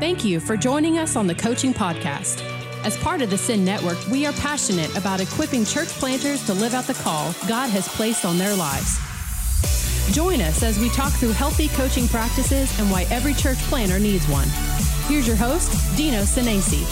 Thank 0.00 0.24
you 0.24 0.40
for 0.40 0.56
joining 0.56 0.98
us 0.98 1.14
on 1.14 1.28
the 1.28 1.36
Coaching 1.36 1.72
Podcast. 1.72 2.42
As 2.84 2.96
part 2.98 3.22
of 3.22 3.30
the 3.30 3.38
Send 3.38 3.64
Network, 3.64 3.96
we 4.08 4.26
are 4.26 4.32
passionate 4.32 4.94
about 4.96 5.20
equipping 5.20 5.64
church 5.64 5.86
planters 5.86 6.44
to 6.46 6.52
live 6.52 6.74
out 6.74 6.88
the 6.88 6.94
call 6.94 7.32
God 7.46 7.70
has 7.70 7.86
placed 7.86 8.24
on 8.24 8.36
their 8.36 8.56
lives. 8.56 8.98
Join 10.12 10.40
us 10.40 10.64
as 10.64 10.80
we 10.80 10.88
talk 10.88 11.12
through 11.12 11.30
healthy 11.30 11.68
coaching 11.68 12.08
practices 12.08 12.76
and 12.80 12.90
why 12.90 13.06
every 13.08 13.34
church 13.34 13.58
planter 13.68 14.00
needs 14.00 14.26
one. 14.26 14.48
Here's 15.06 15.28
your 15.28 15.36
host, 15.36 15.96
Dino 15.96 16.22
Senesi. 16.22 16.82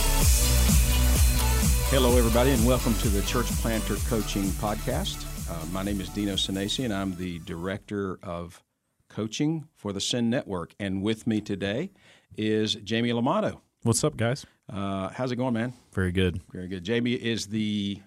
Hello, 1.91 2.17
everybody, 2.17 2.53
and 2.53 2.65
welcome 2.65 2.95
to 2.95 3.09
the 3.09 3.23
Church 3.23 3.47
Planter 3.61 3.97
Coaching 4.09 4.45
Podcast. 4.45 5.27
Uh, 5.51 5.67
my 5.73 5.83
name 5.83 6.01
is 6.01 6.09
Dino 6.09 6.35
Senesi, 6.35 6.85
and 6.85 6.95
I'm 6.95 7.17
the 7.17 7.41
Director 7.41 8.21
of 8.23 8.63
Coaching 9.09 9.67
for 9.75 9.93
the 9.93 10.01
Send 10.01 10.31
Network. 10.31 10.73
And 10.79 11.03
with 11.03 11.27
me 11.27 11.41
today 11.41 11.91
is 12.37 12.75
Jamie 12.77 13.11
Limato. 13.11 13.61
What's 13.83 14.05
up, 14.05 14.17
guys? 14.17 14.47
Uh, 14.73 15.09
how's 15.11 15.33
it 15.33 15.37
going, 15.37 15.55
man? 15.55 15.73
Very 15.93 16.13
good. 16.13 16.41
Very 16.53 16.69
good. 16.69 16.85
Jamie 16.85 17.15
is 17.15 17.47
the 17.47 18.01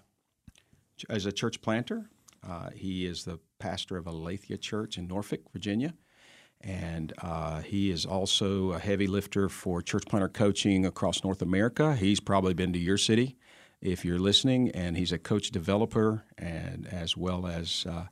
is 1.10 1.26
a 1.26 1.32
church 1.32 1.62
planter. 1.62 2.10
Uh, 2.48 2.70
he 2.74 3.06
is 3.06 3.26
the 3.26 3.40
pastor 3.60 3.98
of 3.98 4.08
Aletheia 4.08 4.58
Church 4.58 4.98
in 4.98 5.08
Norfolk, 5.08 5.42
Virginia, 5.52 5.94
and 6.62 7.14
uh, 7.22 7.62
he 7.62 7.92
is 7.92 8.06
also 8.06 8.72
a 8.72 8.80
heavy 8.80 9.08
lifter 9.08 9.50
for 9.50 9.82
church 9.82 10.06
planter 10.08 10.30
coaching 10.30 10.86
across 10.86 11.24
North 11.24 11.42
America. 11.42 11.96
He's 11.96 12.20
probably 12.20 12.54
been 12.54 12.72
to 12.74 12.80
your 12.80 12.98
city 12.98 13.38
if 13.82 14.06
you're 14.06 14.20
listening, 14.20 14.70
and 14.72 14.96
he's 14.96 15.12
a 15.12 15.18
coach 15.18 15.52
developer 15.52 16.24
and 16.38 16.88
as 16.88 17.18
well 17.18 17.46
as 17.46 17.86
uh, 17.90 18.06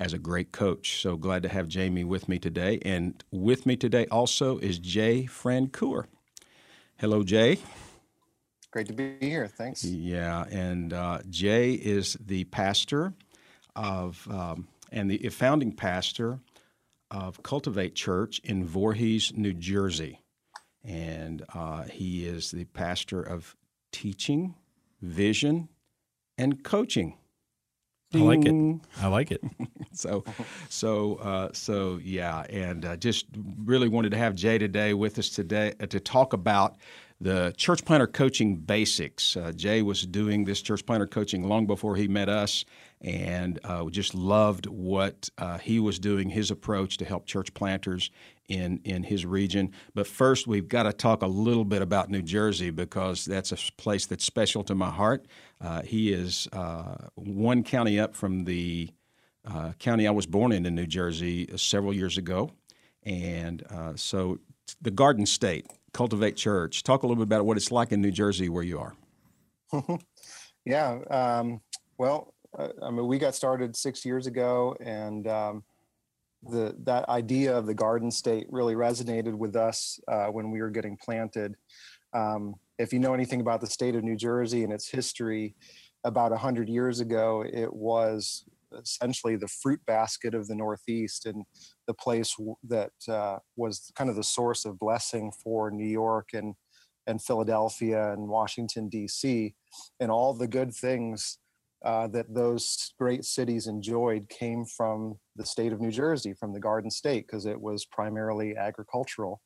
as 0.00 0.14
a 0.14 0.18
great 0.18 0.50
coach. 0.50 1.00
So 1.00 1.16
glad 1.16 1.42
to 1.42 1.48
have 1.48 1.68
Jamie 1.68 2.04
with 2.04 2.28
me 2.28 2.38
today. 2.38 2.80
And 2.82 3.22
with 3.30 3.66
me 3.66 3.76
today 3.76 4.06
also 4.10 4.58
is 4.58 4.78
Jay 4.78 5.28
Francoeur. 5.30 6.06
Hello, 6.96 7.22
Jay. 7.22 7.58
Great 8.70 8.86
to 8.86 8.92
be 8.94 9.16
here. 9.20 9.46
Thanks. 9.46 9.84
Yeah, 9.84 10.44
and 10.50 10.92
uh, 10.92 11.18
Jay 11.28 11.72
is 11.72 12.16
the 12.24 12.44
pastor 12.44 13.12
of 13.76 14.26
um, 14.30 14.68
and 14.90 15.10
the 15.10 15.28
founding 15.28 15.72
pastor 15.72 16.40
of 17.10 17.42
Cultivate 17.42 17.94
Church 17.94 18.40
in 18.44 18.64
Voorhees, 18.64 19.32
New 19.36 19.52
Jersey, 19.52 20.20
and 20.84 21.44
uh, 21.52 21.82
he 21.84 22.26
is 22.26 22.52
the 22.52 22.64
pastor 22.66 23.22
of 23.22 23.56
teaching, 23.92 24.54
vision, 25.02 25.68
and 26.38 26.62
coaching. 26.62 27.16
Ding. 28.10 28.22
I 28.22 28.26
like 28.26 28.44
it. 28.44 28.80
I 29.00 29.06
like 29.06 29.30
it. 29.30 29.42
so, 29.92 30.24
so, 30.68 31.14
uh, 31.16 31.50
so, 31.52 32.00
yeah, 32.02 32.42
and 32.50 32.84
uh, 32.84 32.96
just 32.96 33.26
really 33.64 33.88
wanted 33.88 34.10
to 34.10 34.18
have 34.18 34.34
Jay 34.34 34.58
today 34.58 34.94
with 34.94 35.18
us 35.18 35.28
today 35.30 35.74
uh, 35.80 35.86
to 35.86 36.00
talk 36.00 36.32
about 36.32 36.76
the 37.20 37.52
church 37.56 37.84
planter 37.84 38.06
coaching 38.06 38.56
basics. 38.56 39.36
Uh, 39.36 39.52
Jay 39.54 39.82
was 39.82 40.06
doing 40.06 40.44
this 40.44 40.62
church 40.62 40.84
planter 40.84 41.06
coaching 41.06 41.46
long 41.46 41.66
before 41.66 41.94
he 41.94 42.08
met 42.08 42.28
us, 42.28 42.64
and 43.00 43.60
uh, 43.62 43.82
we 43.84 43.92
just 43.92 44.14
loved 44.14 44.66
what 44.66 45.28
uh, 45.38 45.58
he 45.58 45.78
was 45.78 45.98
doing, 45.98 46.30
his 46.30 46.50
approach 46.50 46.96
to 46.96 47.04
help 47.04 47.26
church 47.26 47.52
planters 47.54 48.10
in 48.50 48.80
in 48.84 49.02
his 49.02 49.24
region. 49.24 49.72
But 49.94 50.06
first, 50.06 50.46
we've 50.46 50.68
got 50.68 50.82
to 50.82 50.92
talk 50.92 51.22
a 51.22 51.26
little 51.26 51.64
bit 51.64 51.80
about 51.80 52.10
New 52.10 52.22
Jersey 52.22 52.70
because 52.70 53.24
that's 53.24 53.52
a 53.52 53.56
place 53.78 54.06
that's 54.06 54.24
special 54.24 54.62
to 54.64 54.74
my 54.74 54.90
heart. 54.90 55.26
Uh, 55.60 55.82
he 55.82 56.12
is 56.12 56.48
uh, 56.52 56.96
one 57.14 57.62
county 57.62 57.98
up 57.98 58.14
from 58.14 58.44
the 58.44 58.90
uh, 59.46 59.72
county 59.78 60.06
I 60.06 60.10
was 60.10 60.26
born 60.26 60.52
in 60.52 60.66
in 60.66 60.74
New 60.74 60.86
Jersey 60.86 61.48
several 61.56 61.94
years 61.94 62.18
ago, 62.18 62.50
and 63.04 63.64
so 63.96 64.38
the 64.82 64.90
Garden 64.90 65.26
State 65.26 65.66
Cultivate 65.92 66.36
Church. 66.36 66.82
Talk 66.82 67.02
a 67.02 67.06
little 67.06 67.24
bit 67.24 67.28
about 67.28 67.44
what 67.44 67.56
it's 67.56 67.72
like 67.72 67.92
in 67.92 68.00
New 68.00 68.10
Jersey 68.10 68.48
where 68.48 68.62
you 68.62 68.78
are. 68.78 68.94
yeah. 70.64 70.98
Um, 71.10 71.60
well, 71.98 72.34
uh, 72.58 72.68
I 72.82 72.90
mean, 72.90 73.06
we 73.06 73.18
got 73.18 73.34
started 73.34 73.76
six 73.76 74.04
years 74.04 74.26
ago, 74.26 74.76
and 74.80 75.26
um, 75.26 75.64
the 76.42 76.74
that 76.84 77.08
idea 77.08 77.56
of 77.56 77.66
the 77.66 77.74
Garden 77.74 78.10
State 78.10 78.46
really 78.50 78.74
resonated 78.74 79.34
with 79.34 79.56
us 79.56 80.00
uh, 80.08 80.26
when 80.26 80.50
we 80.50 80.60
were 80.60 80.70
getting 80.70 80.96
planted. 80.96 81.56
Um, 82.12 82.54
if 82.78 82.92
you 82.92 82.98
know 82.98 83.14
anything 83.14 83.40
about 83.40 83.60
the 83.60 83.66
state 83.66 83.94
of 83.94 84.02
New 84.02 84.16
Jersey 84.16 84.64
and 84.64 84.72
its 84.72 84.88
history, 84.88 85.54
about 86.04 86.30
100 86.30 86.68
years 86.68 87.00
ago, 87.00 87.44
it 87.46 87.72
was 87.72 88.44
essentially 88.78 89.36
the 89.36 89.48
fruit 89.48 89.80
basket 89.86 90.34
of 90.34 90.46
the 90.46 90.54
Northeast 90.54 91.26
and 91.26 91.44
the 91.86 91.94
place 91.94 92.34
that 92.68 92.92
uh, 93.08 93.38
was 93.56 93.90
kind 93.96 94.08
of 94.08 94.16
the 94.16 94.24
source 94.24 94.64
of 94.64 94.78
blessing 94.78 95.32
for 95.42 95.70
New 95.70 95.88
York 95.88 96.30
and 96.32 96.54
and 97.06 97.20
Philadelphia 97.20 98.12
and 98.12 98.28
Washington 98.28 98.88
D.C. 98.88 99.54
and 99.98 100.10
all 100.10 100.32
the 100.32 100.46
good 100.46 100.72
things 100.72 101.38
uh, 101.84 102.06
that 102.08 102.32
those 102.34 102.92
great 102.98 103.24
cities 103.24 103.66
enjoyed 103.66 104.28
came 104.28 104.64
from 104.64 105.18
the 105.36 105.46
state 105.46 105.72
of 105.72 105.80
New 105.80 105.90
Jersey, 105.90 106.34
from 106.34 106.52
the 106.52 106.60
Garden 106.60 106.90
State, 106.90 107.26
because 107.26 107.46
it 107.46 107.60
was 107.60 107.84
primarily 107.84 108.56
agricultural. 108.56 109.40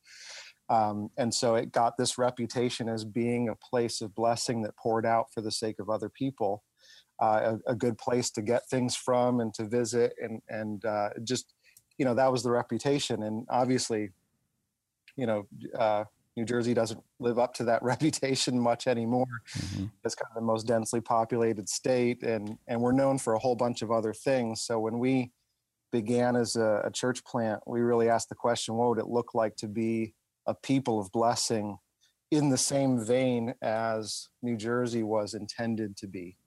Um, 0.69 1.09
and 1.17 1.33
so 1.33 1.55
it 1.55 1.71
got 1.71 1.97
this 1.97 2.17
reputation 2.17 2.89
as 2.89 3.05
being 3.05 3.49
a 3.49 3.55
place 3.55 4.01
of 4.01 4.15
blessing 4.15 4.63
that 4.63 4.75
poured 4.77 5.05
out 5.05 5.27
for 5.33 5.41
the 5.41 5.51
sake 5.51 5.79
of 5.79 5.89
other 5.89 6.09
people 6.09 6.63
uh, 7.21 7.57
a, 7.67 7.71
a, 7.71 7.75
good 7.75 7.97
place 7.97 8.29
to 8.31 8.41
get 8.41 8.67
things 8.67 8.95
from 8.95 9.39
and 9.39 9.53
to 9.53 9.65
visit 9.65 10.13
and 10.21 10.41
and 10.49 10.83
uh, 10.85 11.09
just 11.23 11.53
you 11.97 12.05
know 12.05 12.13
that 12.13 12.31
was 12.31 12.43
the 12.43 12.51
reputation 12.51 13.23
and 13.23 13.45
obviously 13.49 14.09
you 15.15 15.25
know 15.25 15.47
uh, 15.77 16.03
New 16.35 16.45
Jersey 16.45 16.73
doesn't 16.73 17.01
live 17.19 17.39
up 17.39 17.53
to 17.55 17.63
that 17.65 17.81
reputation 17.83 18.59
much 18.59 18.87
anymore. 18.87 19.27
Mm-hmm. 19.57 19.85
It's 20.03 20.15
kind 20.15 20.29
of 20.29 20.35
the 20.35 20.45
most 20.45 20.67
densely 20.67 21.01
populated 21.01 21.69
state, 21.69 22.23
and 22.23 22.57
and 22.67 22.81
we're 22.81 22.91
known 22.91 23.17
for 23.17 23.33
a 23.33 23.39
whole 23.39 23.55
bunch 23.55 23.81
of 23.81 23.91
other 23.91 24.13
things. 24.13 24.61
So 24.61 24.79
when 24.79 24.99
we 24.99 25.31
began 25.91 26.35
as 26.35 26.55
a, 26.55 26.81
a 26.85 26.91
church 26.91 27.23
plant, 27.23 27.61
we 27.65 27.81
really 27.81 28.09
asked 28.09 28.29
the 28.29 28.35
question: 28.35 28.75
What 28.75 28.89
would 28.89 28.99
it 28.99 29.07
look 29.07 29.33
like 29.33 29.55
to 29.57 29.67
be 29.67 30.13
a 30.45 30.53
people 30.53 30.99
of 30.99 31.11
blessing 31.11 31.77
in 32.31 32.49
the 32.49 32.57
same 32.57 33.03
vein 33.03 33.53
as 33.61 34.27
New 34.41 34.57
Jersey 34.57 35.03
was 35.03 35.33
intended 35.33 35.97
to 35.97 36.07
be? 36.07 36.37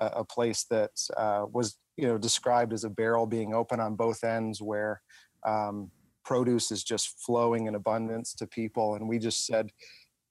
a, 0.00 0.24
place 0.24 0.64
that 0.70 0.90
uh, 1.16 1.44
was 1.52 1.78
you 1.96 2.06
know 2.06 2.18
described 2.18 2.72
as 2.72 2.84
a 2.84 2.90
barrel 2.90 3.26
being 3.26 3.54
open 3.54 3.80
on 3.80 3.94
both 3.94 4.24
ends 4.24 4.60
where 4.60 5.00
um, 5.46 5.90
produce 6.24 6.70
is 6.70 6.84
just 6.84 7.20
flowing 7.24 7.66
in 7.66 7.74
abundance 7.74 8.34
to 8.34 8.46
people 8.46 8.94
and 8.94 9.08
we 9.08 9.18
just 9.18 9.46
said 9.46 9.70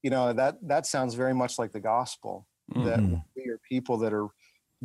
you 0.04 0.10
know 0.10 0.34
that 0.34 0.56
that 0.62 0.86
sounds 0.86 1.14
very 1.14 1.34
much 1.34 1.60
like 1.60 1.72
the 1.72 1.80
gospel 1.80 2.48
mm-hmm. 2.74 2.86
that 2.88 3.00
we 3.36 3.50
are 3.50 3.60
people 3.68 3.98
that 3.98 4.14
are 4.14 4.28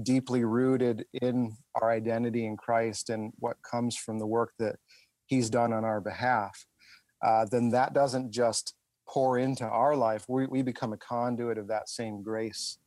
deeply 0.02 0.44
rooted 0.44 1.04
in 1.22 1.56
our 1.80 1.90
identity 1.90 2.46
in 2.46 2.56
christ 2.56 3.10
and 3.10 3.32
what 3.38 3.56
comes 3.62 3.96
from 3.96 4.18
the 4.18 4.26
work 4.26 4.52
that 4.58 4.76
he's 5.26 5.48
done 5.48 5.72
on 5.72 5.84
our 5.84 6.00
behalf 6.00 6.66
uh, 7.24 7.46
then 7.50 7.70
that 7.70 7.94
doesn't 7.94 8.30
just 8.30 8.74
pour 9.08 9.38
into 9.38 9.64
our 9.64 9.96
life 9.96 10.24
we, 10.28 10.46
we 10.46 10.62
become 10.62 10.92
a 10.92 10.98
conduit 10.98 11.56
of 11.56 11.68
that 11.68 11.88
same 11.88 12.22
grace 12.22 12.78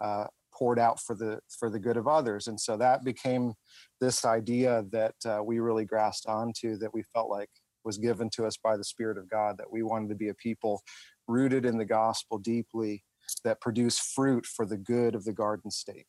uh, 0.00 0.24
poured 0.58 0.78
out 0.78 1.00
for 1.00 1.14
the 1.14 1.38
for 1.48 1.70
the 1.70 1.78
good 1.78 1.96
of 1.96 2.08
others. 2.08 2.46
And 2.46 2.60
so 2.60 2.76
that 2.76 3.04
became 3.04 3.54
this 4.00 4.24
idea 4.24 4.84
that 4.90 5.14
uh, 5.24 5.42
we 5.44 5.60
really 5.60 5.84
grasped 5.84 6.26
onto 6.26 6.76
that 6.78 6.92
we 6.92 7.02
felt 7.14 7.30
like 7.30 7.50
was 7.84 7.98
given 7.98 8.28
to 8.30 8.44
us 8.44 8.56
by 8.56 8.76
the 8.76 8.84
spirit 8.84 9.16
of 9.16 9.30
god 9.30 9.56
that 9.56 9.70
we 9.70 9.82
wanted 9.82 10.08
to 10.08 10.14
be 10.14 10.28
a 10.28 10.34
people 10.34 10.82
rooted 11.28 11.64
in 11.64 11.78
the 11.78 11.84
gospel 11.84 12.38
deeply 12.38 13.02
that 13.44 13.60
produce 13.60 13.98
fruit 13.98 14.46
for 14.46 14.66
the 14.66 14.76
good 14.76 15.14
of 15.14 15.24
the 15.24 15.32
garden 15.32 15.70
state. 15.70 16.06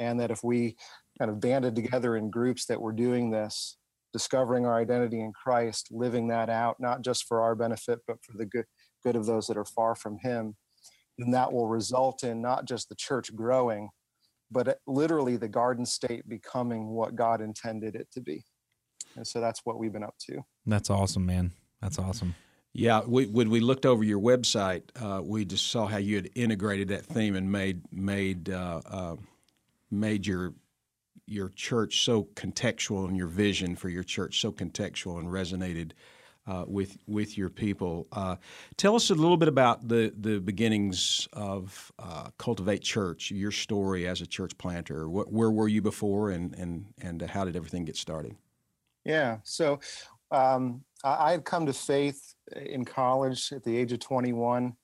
And 0.00 0.20
that 0.20 0.30
if 0.30 0.42
we 0.42 0.76
kind 1.18 1.30
of 1.30 1.40
banded 1.40 1.74
together 1.74 2.16
in 2.16 2.30
groups 2.30 2.66
that 2.66 2.80
were 2.80 2.92
doing 2.92 3.30
this 3.30 3.78
discovering 4.12 4.64
our 4.64 4.80
identity 4.80 5.20
in 5.20 5.32
christ 5.32 5.88
living 5.90 6.28
that 6.28 6.48
out 6.48 6.76
not 6.78 7.02
just 7.02 7.24
for 7.26 7.42
our 7.42 7.54
benefit 7.54 7.98
but 8.06 8.16
for 8.22 8.36
the 8.38 8.46
good 8.46 8.64
good 9.04 9.16
of 9.16 9.26
those 9.26 9.46
that 9.46 9.56
are 9.56 9.64
far 9.64 9.94
from 9.94 10.16
him 10.22 10.54
then 11.18 11.30
that 11.32 11.52
will 11.52 11.68
result 11.68 12.24
in 12.24 12.40
not 12.42 12.66
just 12.66 12.88
the 12.88 12.94
church 12.94 13.34
growing, 13.34 13.88
but 14.50 14.78
literally 14.86 15.36
the 15.36 15.48
garden 15.48 15.86
state 15.86 16.28
becoming 16.28 16.88
what 16.88 17.16
God 17.16 17.40
intended 17.40 17.94
it 17.94 18.08
to 18.12 18.20
be. 18.20 18.44
And 19.16 19.26
so 19.26 19.40
that's 19.40 19.60
what 19.64 19.78
we've 19.78 19.92
been 19.92 20.04
up 20.04 20.16
to. 20.28 20.44
That's 20.66 20.90
awesome, 20.90 21.26
man. 21.26 21.52
That's 21.80 21.98
awesome. 21.98 22.34
Yeah, 22.72 23.00
we, 23.06 23.26
when 23.26 23.48
we 23.48 23.60
looked 23.60 23.86
over 23.86 24.04
your 24.04 24.20
website, 24.20 24.82
uh, 25.00 25.22
we 25.22 25.46
just 25.46 25.68
saw 25.70 25.86
how 25.86 25.96
you 25.96 26.16
had 26.16 26.28
integrated 26.34 26.88
that 26.88 27.06
theme 27.06 27.34
and 27.34 27.50
made 27.50 27.80
made 27.90 28.50
uh, 28.50 28.82
uh, 28.84 29.16
made 29.90 30.26
your 30.26 30.52
your 31.26 31.48
church 31.50 32.04
so 32.04 32.24
contextual 32.34 33.08
and 33.08 33.16
your 33.16 33.28
vision 33.28 33.76
for 33.76 33.88
your 33.88 34.04
church 34.04 34.40
so 34.40 34.52
contextual 34.52 35.18
and 35.18 35.28
resonated 35.28 35.92
uh, 36.46 36.64
with 36.66 36.96
with 37.06 37.36
your 37.36 37.48
people. 37.48 38.06
Uh, 38.12 38.36
tell 38.76 38.94
us 38.94 39.10
a 39.10 39.14
little 39.14 39.36
bit 39.36 39.48
about 39.48 39.88
the 39.88 40.12
the 40.18 40.38
beginnings 40.40 41.28
of 41.32 41.92
uh, 41.98 42.28
Cultivate 42.38 42.82
Church, 42.82 43.30
your 43.30 43.50
story 43.50 44.06
as 44.06 44.20
a 44.20 44.26
church 44.26 44.56
planter. 44.58 45.08
What, 45.08 45.32
where 45.32 45.50
were 45.50 45.68
you 45.68 45.82
before, 45.82 46.30
and 46.30 46.54
and 46.56 46.86
and 47.00 47.22
how 47.22 47.44
did 47.44 47.56
everything 47.56 47.84
get 47.84 47.96
started? 47.96 48.36
Yeah, 49.04 49.38
so 49.44 49.80
um, 50.30 50.82
I, 51.04 51.30
had 51.30 51.44
come 51.44 51.66
to 51.66 51.72
faith 51.72 52.34
in 52.56 52.84
college 52.84 53.52
at 53.52 53.62
the 53.62 53.76
age 53.76 53.92
of 53.92 54.00
21, 54.00 54.74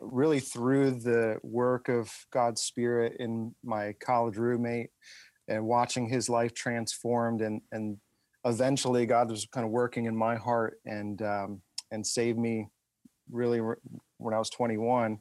really 0.00 0.38
through 0.38 0.92
the 0.92 1.38
work 1.42 1.88
of 1.88 2.12
God's 2.32 2.62
Spirit 2.62 3.16
in 3.18 3.54
my 3.64 3.94
college 3.94 4.36
roommate 4.36 4.90
and 5.48 5.64
watching 5.64 6.08
his 6.08 6.28
life 6.28 6.54
transformed 6.54 7.40
and 7.40 7.60
and 7.72 7.98
eventually 8.46 9.06
God 9.06 9.30
was 9.30 9.46
kind 9.46 9.64
of 9.66 9.70
working 9.70 10.06
in 10.06 10.16
my 10.16 10.36
heart 10.36 10.78
and 10.86 11.20
um, 11.22 11.60
and 11.90 12.06
saved 12.06 12.38
me 12.38 12.68
really 13.30 13.60
when 14.18 14.34
I 14.34 14.38
was 14.38 14.50
21. 14.50 15.18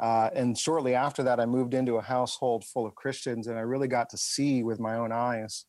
Uh, 0.00 0.30
and 0.32 0.56
shortly 0.56 0.94
after 0.94 1.24
that, 1.24 1.40
I 1.40 1.46
moved 1.46 1.74
into 1.74 1.96
a 1.96 2.02
household 2.02 2.64
full 2.64 2.86
of 2.86 2.94
Christians, 2.94 3.48
and 3.48 3.58
I 3.58 3.62
really 3.62 3.88
got 3.88 4.08
to 4.10 4.16
see 4.16 4.62
with 4.62 4.78
my 4.78 4.94
own 4.94 5.10
eyes 5.10 5.64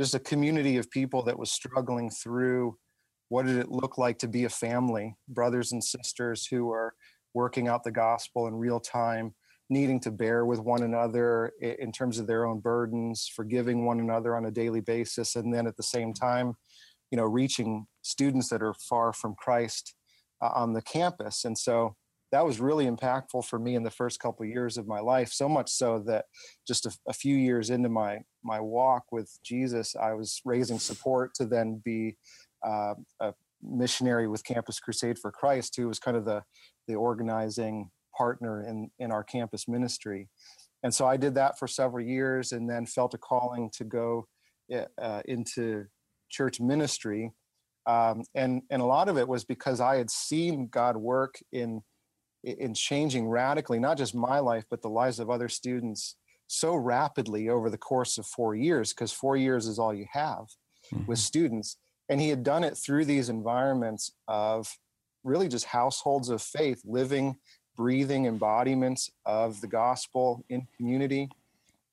just 0.00 0.14
a 0.14 0.18
community 0.18 0.76
of 0.76 0.90
people 0.90 1.22
that 1.24 1.38
was 1.38 1.52
struggling 1.52 2.10
through 2.10 2.76
what 3.28 3.46
did 3.46 3.58
it 3.58 3.70
look 3.70 3.96
like 3.96 4.18
to 4.18 4.28
be 4.28 4.44
a 4.44 4.48
family, 4.48 5.14
brothers 5.28 5.72
and 5.72 5.84
sisters 5.84 6.46
who 6.46 6.70
are 6.70 6.94
working 7.32 7.68
out 7.68 7.84
the 7.84 7.92
gospel 7.92 8.48
in 8.48 8.54
real 8.54 8.80
time, 8.80 9.34
needing 9.70 10.00
to 10.00 10.10
bear 10.10 10.44
with 10.44 10.58
one 10.58 10.82
another 10.82 11.52
in 11.60 11.92
terms 11.92 12.18
of 12.18 12.26
their 12.26 12.44
own 12.44 12.60
burdens, 12.60 13.30
forgiving 13.34 13.86
one 13.86 14.00
another 14.00 14.36
on 14.36 14.46
a 14.46 14.50
daily 14.50 14.80
basis, 14.80 15.36
and 15.36 15.54
then 15.54 15.66
at 15.66 15.76
the 15.76 15.82
same 15.82 16.12
time, 16.12 16.54
you 17.10 17.16
know, 17.16 17.24
reaching 17.24 17.86
students 18.02 18.48
that 18.48 18.62
are 18.62 18.74
far 18.74 19.12
from 19.12 19.34
Christ 19.38 19.94
uh, 20.42 20.50
on 20.54 20.72
the 20.72 20.82
campus. 20.82 21.44
And 21.44 21.56
so 21.56 21.96
that 22.32 22.44
was 22.44 22.60
really 22.60 22.86
impactful 22.86 23.44
for 23.44 23.58
me 23.58 23.74
in 23.74 23.82
the 23.82 23.90
first 23.90 24.20
couple 24.20 24.44
of 24.44 24.50
years 24.50 24.76
of 24.76 24.86
my 24.86 25.00
life 25.00 25.32
so 25.32 25.48
much 25.48 25.70
so 25.70 25.98
that 26.06 26.26
just 26.66 26.86
a, 26.86 26.96
a, 27.08 27.12
few 27.12 27.36
years 27.36 27.70
into 27.70 27.88
my 27.88 28.18
my 28.42 28.60
walk 28.60 29.04
with 29.10 29.36
jesus 29.44 29.96
i 30.00 30.12
was 30.12 30.40
raising 30.44 30.78
support 30.78 31.34
to 31.34 31.44
then 31.44 31.80
be 31.84 32.16
uh, 32.64 32.94
a 33.20 33.34
missionary 33.62 34.28
with 34.28 34.44
campus 34.44 34.78
crusade 34.78 35.18
for 35.18 35.32
christ 35.32 35.74
who 35.76 35.88
was 35.88 35.98
kind 35.98 36.16
of 36.16 36.24
the 36.24 36.42
the 36.86 36.94
organizing 36.94 37.90
partner 38.20 38.54
in 38.68 38.90
in 38.98 39.10
our 39.10 39.24
campus 39.24 39.68
ministry. 39.68 40.28
And 40.82 40.92
so 40.94 41.06
i 41.06 41.16
did 41.16 41.34
that 41.34 41.58
for 41.58 41.68
several 41.68 42.04
years 42.04 42.52
and 42.52 42.68
then 42.70 42.86
felt 42.86 43.14
a 43.14 43.18
calling 43.18 43.70
to 43.78 43.84
go 43.84 44.26
eh, 44.70 44.86
uh, 45.06 45.22
into 45.26 45.86
church 46.36 46.60
ministry. 46.60 47.32
Um, 47.86 48.16
and 48.34 48.62
and 48.70 48.82
a 48.82 48.92
lot 48.96 49.08
of 49.08 49.16
it 49.16 49.28
was 49.34 49.44
because 49.44 49.80
i 49.80 49.96
had 49.96 50.10
seen 50.10 50.68
god 50.68 50.96
work 50.96 51.34
in 51.50 51.82
in 52.44 52.72
changing 52.74 53.24
radically 53.28 53.78
not 53.78 53.98
just 53.98 54.14
my 54.14 54.38
life 54.50 54.64
but 54.70 54.80
the 54.82 54.94
lives 55.00 55.18
of 55.18 55.28
other 55.30 55.48
students 55.48 56.16
so 56.50 56.74
rapidly 56.74 57.48
over 57.48 57.70
the 57.70 57.78
course 57.78 58.18
of 58.18 58.26
four 58.26 58.56
years 58.56 58.92
because 58.92 59.12
four 59.12 59.36
years 59.36 59.68
is 59.68 59.78
all 59.78 59.94
you 59.94 60.06
have 60.12 60.46
mm-hmm. 60.92 61.06
with 61.06 61.20
students. 61.20 61.76
And 62.08 62.20
he 62.20 62.28
had 62.28 62.42
done 62.42 62.64
it 62.64 62.76
through 62.76 63.04
these 63.04 63.28
environments 63.28 64.10
of 64.26 64.68
really 65.22 65.46
just 65.46 65.66
households 65.66 66.28
of 66.28 66.42
faith 66.42 66.82
living 66.84 67.36
breathing 67.76 68.26
embodiments 68.26 69.10
of 69.24 69.60
the 69.60 69.66
gospel 69.66 70.44
in 70.48 70.66
community. 70.76 71.28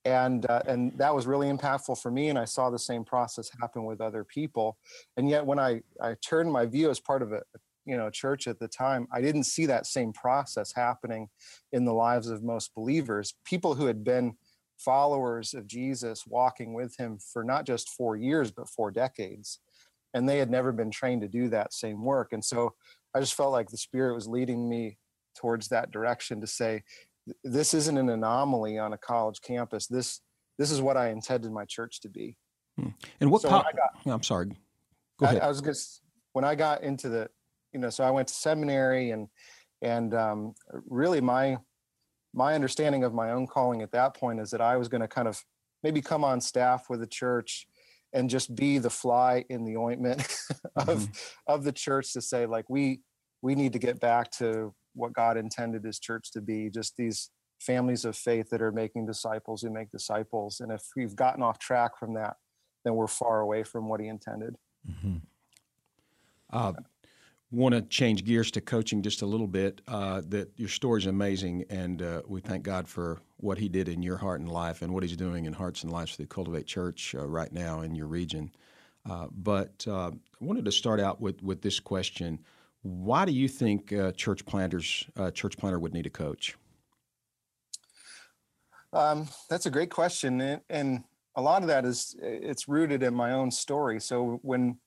And 0.05 0.49
uh, 0.49 0.61
and 0.67 0.97
that 0.97 1.13
was 1.13 1.27
really 1.27 1.51
impactful 1.51 2.01
for 2.01 2.11
me 2.11 2.29
and 2.29 2.39
i 2.39 2.45
saw 2.45 2.69
the 2.69 2.79
same 2.79 3.03
process 3.03 3.49
happen 3.59 3.83
with 3.83 3.99
other 3.99 4.23
people. 4.23 4.77
And 5.17 5.29
yet 5.29 5.45
when 5.45 5.59
i 5.59 5.81
i 6.01 6.15
turned 6.25 6.51
my 6.51 6.65
view 6.65 6.89
as 6.89 6.99
part 6.99 7.21
of 7.21 7.33
a 7.33 7.41
you 7.85 7.97
know 7.97 8.09
church 8.09 8.47
at 8.47 8.59
the 8.59 8.67
time 8.67 9.07
i 9.13 9.21
didn't 9.21 9.45
see 9.45 9.65
that 9.65 9.85
same 9.85 10.13
process 10.13 10.73
happening 10.73 11.29
in 11.71 11.85
the 11.85 11.93
lives 11.93 12.29
of 12.29 12.43
most 12.43 12.73
believers. 12.75 13.35
People 13.45 13.75
who 13.75 13.85
had 13.85 14.03
been 14.03 14.35
followers 14.77 15.53
of 15.53 15.67
jesus 15.67 16.25
walking 16.27 16.73
with 16.73 16.95
him 16.97 17.17
for 17.33 17.43
not 17.43 17.65
just 17.65 17.89
four 17.89 18.15
years 18.15 18.51
but 18.51 18.69
four 18.69 18.91
decades. 18.91 19.59
And 20.13 20.27
they 20.27 20.37
had 20.37 20.49
never 20.49 20.71
been 20.71 20.89
trained 20.89 21.21
to 21.21 21.27
do 21.27 21.49
that 21.49 21.73
same 21.73 22.03
work. 22.03 22.31
And 22.31 22.43
so 22.45 22.75
i 23.13 23.19
just 23.19 23.35
felt 23.35 23.51
like 23.51 23.69
the 23.69 23.77
spirit 23.77 24.13
was 24.13 24.27
leading 24.27 24.69
me 24.69 24.97
towards 25.37 25.67
that 25.69 25.91
direction 25.91 26.41
to 26.41 26.47
say 26.47 26.83
this 27.43 27.73
isn't 27.73 27.97
an 27.97 28.09
anomaly 28.09 28.77
on 28.77 28.93
a 28.93 28.97
college 28.97 29.41
campus 29.41 29.87
this 29.87 30.21
this 30.57 30.71
is 30.71 30.81
what 30.81 30.97
i 30.97 31.09
intended 31.09 31.51
my 31.51 31.65
church 31.65 32.01
to 32.01 32.09
be 32.09 32.35
hmm. 32.77 32.89
and 33.21 33.29
what 33.29 33.41
so 33.41 33.49
co- 33.49 33.61
got, 33.61 34.13
i'm 34.13 34.23
sorry 34.23 34.49
go 35.19 35.25
ahead 35.25 35.41
I, 35.41 35.45
I 35.45 35.47
was 35.47 35.61
just 35.61 36.01
when 36.33 36.43
i 36.43 36.55
got 36.55 36.83
into 36.83 37.09
the 37.09 37.29
you 37.73 37.79
know 37.79 37.89
so 37.89 38.03
i 38.03 38.11
went 38.11 38.27
to 38.29 38.33
seminary 38.33 39.11
and 39.11 39.27
and 39.81 40.15
um, 40.15 40.55
really 40.87 41.21
my 41.21 41.57
my 42.33 42.55
understanding 42.55 43.03
of 43.03 43.13
my 43.13 43.31
own 43.31 43.45
calling 43.45 43.81
at 43.81 43.91
that 43.91 44.15
point 44.15 44.39
is 44.39 44.49
that 44.51 44.61
i 44.61 44.77
was 44.77 44.87
going 44.87 45.01
to 45.01 45.07
kind 45.07 45.27
of 45.27 45.39
maybe 45.83 46.01
come 46.01 46.23
on 46.23 46.41
staff 46.41 46.85
with 46.89 46.99
the 46.99 47.07
church 47.07 47.67
and 48.13 48.29
just 48.29 48.55
be 48.55 48.77
the 48.77 48.89
fly 48.89 49.45
in 49.49 49.65
the 49.65 49.77
ointment 49.77 50.21
of 50.75 50.87
mm-hmm. 50.87 51.11
of 51.47 51.63
the 51.63 51.71
church 51.71 52.13
to 52.13 52.21
say 52.21 52.45
like 52.45 52.69
we 52.69 53.01
we 53.41 53.55
need 53.55 53.73
to 53.73 53.79
get 53.79 53.99
back 53.99 54.31
to 54.31 54.73
what 54.97 55.13
god 55.13 55.37
intended 55.37 55.83
his 55.83 55.99
church 55.99 56.31
to 56.31 56.41
be 56.41 56.69
just 56.69 56.95
these 56.97 57.29
families 57.59 58.05
of 58.05 58.15
faith 58.15 58.49
that 58.49 58.61
are 58.61 58.71
making 58.71 59.05
disciples 59.05 59.61
who 59.61 59.69
make 59.69 59.89
disciples 59.91 60.59
and 60.59 60.71
if 60.71 60.83
we've 60.95 61.15
gotten 61.15 61.41
off 61.41 61.57
track 61.59 61.97
from 61.97 62.13
that 62.13 62.35
then 62.83 62.95
we're 62.95 63.07
far 63.07 63.41
away 63.41 63.63
from 63.63 63.87
what 63.87 63.99
he 63.99 64.07
intended 64.07 64.55
mm-hmm. 64.89 65.17
uh, 66.51 66.73
want 67.51 67.73
to 67.73 67.81
change 67.81 68.25
gears 68.25 68.51
to 68.51 68.61
coaching 68.61 69.01
just 69.01 69.21
a 69.21 69.25
little 69.25 69.47
bit. 69.47 69.81
Uh, 69.87 70.21
that 70.27 70.51
your 70.57 70.69
story 70.69 71.01
is 71.01 71.07
amazing, 71.07 71.65
and 71.69 72.01
uh, 72.01 72.21
we 72.27 72.41
thank 72.41 72.63
God 72.63 72.87
for 72.87 73.19
what 73.37 73.57
He 73.57 73.69
did 73.69 73.87
in 73.87 74.01
your 74.01 74.17
heart 74.17 74.39
and 74.39 74.51
life, 74.51 74.81
and 74.81 74.93
what 74.93 75.03
He's 75.03 75.15
doing 75.15 75.45
in 75.45 75.53
hearts 75.53 75.83
and 75.83 75.91
lives 75.91 76.15
through 76.15 76.27
Cultivate 76.27 76.65
Church 76.65 77.15
uh, 77.15 77.25
right 77.25 77.51
now 77.51 77.81
in 77.81 77.95
your 77.95 78.07
region. 78.07 78.51
Uh, 79.09 79.27
but 79.31 79.85
uh, 79.87 80.11
I 80.11 80.45
wanted 80.45 80.65
to 80.65 80.71
start 80.71 80.99
out 80.99 81.21
with 81.21 81.41
with 81.41 81.61
this 81.61 81.79
question: 81.79 82.39
Why 82.87 83.25
do 83.25 83.33
you 83.33 83.49
think 83.49 83.91
uh, 83.91 84.13
church 84.13 84.45
planters, 84.45 85.05
church 85.33 85.57
planter, 85.57 85.77
would 85.77 85.93
need 85.93 86.05
a 86.05 86.09
coach? 86.09 86.55
Um, 88.93 89.27
that's 89.49 89.65
a 89.65 89.69
great 89.69 89.91
question, 89.91 90.39
and, 90.39 90.61
and 90.69 91.03
a 91.35 91.41
lot 91.41 91.61
of 91.61 91.67
that 91.67 91.85
is 91.85 92.15
it's 92.21 92.67
rooted 92.67 93.03
in 93.03 93.13
my 93.13 93.33
own 93.33 93.51
story. 93.51 93.99
So 93.99 94.39
when 94.41 94.79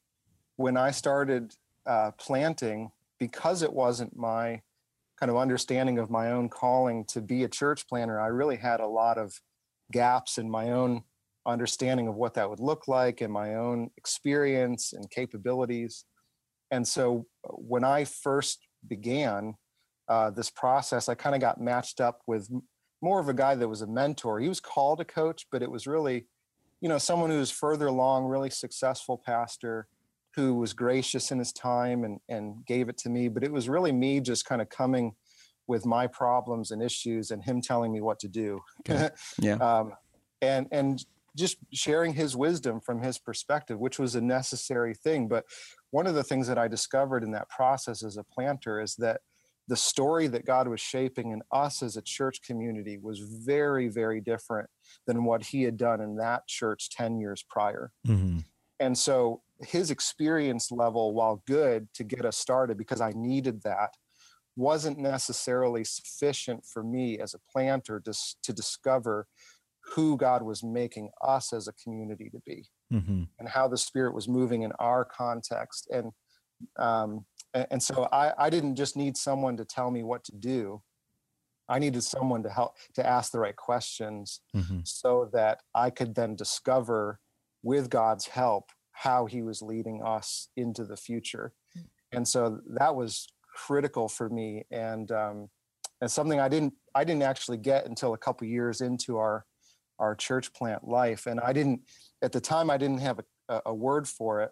when 0.57 0.77
I 0.77 0.91
started 0.91 1.55
uh, 1.87 2.11
planting 2.19 2.91
because 3.19 3.63
it 3.63 3.73
wasn't 3.73 4.17
my 4.17 4.63
kind 5.19 5.31
of 5.31 5.37
understanding 5.37 5.99
of 5.99 6.11
my 6.11 6.33
own 6.33 6.49
calling 6.49 7.05
to 7.07 7.21
be 7.21 7.45
a 7.45 7.49
church 7.49 7.87
planner, 7.87 8.19
I 8.19 8.29
really 8.29 8.57
had 8.57 8.81
a 8.81 8.87
lot 8.87 9.19
of 9.19 9.39
gaps 9.93 10.39
in 10.39 10.51
my 10.51 10.71
own 10.71 11.05
understanding 11.47 12.09
of 12.09 12.15
what 12.15 12.35
that 12.35 12.49
would 12.49 12.61
look 12.61 12.89
like 12.89 13.21
and 13.21 13.33
my 13.33 13.55
own 13.57 13.91
experience 13.97 14.93
and 14.93 15.11
capabilities. 15.11 16.05
And 16.71 16.87
so 16.87 17.27
uh, 17.45 17.53
when 17.53 17.85
I 17.85 18.05
first 18.05 18.67
began 18.87 19.55
uh, 20.09 20.31
this 20.31 20.51
process, 20.51 21.09
I 21.09 21.15
kind 21.15 21.35
of 21.35 21.41
got 21.41 21.61
matched 21.61 22.01
up 22.01 22.21
with 22.27 22.49
more 23.03 23.21
of 23.21 23.29
a 23.29 23.35
guy 23.35 23.55
that 23.55 23.69
was 23.69 23.83
a 23.83 23.87
mentor. 23.87 24.41
He 24.41 24.49
was 24.49 24.61
called 24.61 25.01
a 25.01 25.05
coach, 25.05 25.47
but 25.51 25.63
it 25.63 25.71
was 25.71 25.87
really, 25.87 26.27
you 26.81 26.89
know, 26.89 26.99
someone 26.99 27.31
who 27.31 27.39
was 27.39 27.51
further 27.51 27.87
along, 27.87 28.27
really 28.27 28.51
successful 28.51 29.21
pastor 29.25 29.87
who 30.35 30.55
was 30.55 30.73
gracious 30.73 31.33
in 31.33 31.39
his 31.39 31.53
time 31.53 32.05
and, 32.05 32.21
and 32.29 32.65
gave 32.67 32.89
it 32.89 32.97
to 32.99 33.09
me. 33.09 33.29
But 33.29 33.43
it 33.43 33.53
was 33.53 33.69
really 33.69 33.93
me 33.93 34.21
just 34.21 34.45
kind 34.45 34.63
of 34.63 34.69
coming 34.69 35.15
with 35.67 35.87
my 35.87 36.07
problems 36.07 36.71
and 36.71 36.83
issues 36.83 37.31
and 37.31 37.43
him 37.43 37.61
telling 37.61 37.93
me 37.93 38.01
what 38.01 38.19
to 38.21 38.29
do. 38.29 38.61
Okay. 38.81 39.11
Yeah. 39.41 39.55
um, 39.55 39.93
and, 40.43 40.67
and 40.73 41.05
just 41.37 41.57
sharing 41.73 42.15
his 42.15 42.37
wisdom 42.37 42.81
from 42.81 43.03
his 43.03 43.19
perspective, 43.19 43.79
which 43.79 43.99
was 43.99 44.15
a 44.15 44.21
necessary 44.21 44.95
thing. 44.95 45.29
But 45.29 45.45
one 45.91 46.07
of 46.07 46.15
the 46.15 46.25
things 46.25 46.47
that 46.49 46.59
I 46.59 46.69
discovered 46.69 47.23
in 47.23 47.31
that 47.33 47.49
process 47.49 48.03
as 48.03 48.17
a 48.17 48.25
planter 48.25 48.81
is 48.81 48.95
that 48.97 49.21
the 49.69 49.77
story 49.77 50.27
that 50.27 50.45
God 50.45 50.67
was 50.67 50.81
shaping 50.81 51.31
in 51.31 51.43
us 51.53 51.83
as 51.83 51.97
a 51.97 52.03
church 52.03 52.43
community 52.43 52.99
was 52.99 53.21
very, 53.21 53.89
very 53.89 54.21
different 54.21 54.69
than 55.07 55.25
what 55.25 55.45
he 55.45 55.63
had 55.63 55.77
done 55.77 56.01
in 56.01 56.17
that 56.17 56.47
church 56.49 56.91
10 56.91 57.21
years 57.21 57.45
prior. 57.49 57.93
Mm-hmm. 58.07 58.39
And 58.81 58.99
so 58.99 59.43
his 59.61 59.91
experience 59.91 60.73
level, 60.73 61.15
while 61.15 61.43
good 61.47 61.87
to 61.95 62.03
get 62.03 62.25
us 62.25 62.37
started, 62.37 62.79
because 62.79 63.01
I 63.01 63.13
needed 63.15 63.63
that, 63.63 63.91
wasn't 64.57 64.99
necessarily 64.99 65.85
sufficient 65.85 66.65
for 66.67 66.83
me 66.83 67.19
as 67.19 67.35
a 67.35 67.41
planter 67.53 68.01
to, 68.01 68.13
to 68.43 68.53
discover 68.53 69.29
who 69.95 70.17
God 70.17 70.43
was 70.43 70.63
making 70.63 71.11
us 71.23 71.53
as 71.53 71.69
a 71.69 71.73
community 71.73 72.31
to 72.31 72.41
be 72.47 72.69
mm-hmm. 72.93 73.25
and 73.39 73.49
how 73.49 73.69
the 73.69 73.79
Spirit 73.79 74.15
was 74.15 74.29
moving 74.29 74.63
in 74.63 74.73
our 74.79 75.05
context. 75.05 75.89
And 75.91 76.13
um, 76.79 77.25
and 77.55 77.83
so 77.83 78.09
I, 78.13 78.33
I 78.39 78.51
didn't 78.51 78.77
just 78.77 78.97
need 78.97 79.17
someone 79.17 79.57
to 79.57 79.65
tell 79.65 79.91
me 79.91 80.03
what 80.03 80.23
to 80.25 80.33
do. 80.37 80.83
I 81.69 81.79
needed 81.79 82.03
someone 82.05 82.43
to 82.43 82.51
help 82.51 82.75
to 82.95 83.07
ask 83.07 83.33
the 83.33 83.41
right 83.41 83.57
questions 83.57 84.41
mm-hmm. 84.55 84.81
so 84.85 85.31
that 85.33 85.61
I 85.75 85.91
could 85.91 86.15
then 86.15 86.37
discover 86.37 87.19
with 87.63 87.91
God's 87.91 88.27
help 88.27 88.71
how 88.93 89.27
he 89.27 89.43
was 89.43 89.63
leading 89.63 90.03
us 90.03 90.49
into 90.57 90.85
the 90.85 90.97
future. 90.97 91.53
And 92.13 92.27
so 92.27 92.61
that 92.79 92.95
was 92.95 93.27
critical 93.55 94.09
for 94.09 94.29
me 94.29 94.65
and 94.71 95.11
um, 95.11 95.49
and 96.01 96.11
something 96.11 96.41
I 96.41 96.49
didn't 96.49 96.75
I 96.95 97.05
didn't 97.05 97.23
actually 97.23 97.59
get 97.59 97.87
until 97.87 98.15
a 98.15 98.19
couple 98.19 98.47
years 98.47 98.81
into 98.81 99.19
our 99.19 99.45
our 100.01 100.17
church 100.17 100.53
plant 100.53 100.83
life 100.87 101.27
and 101.27 101.39
I 101.39 101.53
didn't 101.53 101.83
at 102.23 102.33
the 102.33 102.41
time 102.41 102.71
I 102.71 102.77
didn't 102.77 102.99
have 102.99 103.21
a, 103.49 103.61
a 103.67 103.75
word 103.75 104.09
for 104.09 104.41
it 104.43 104.51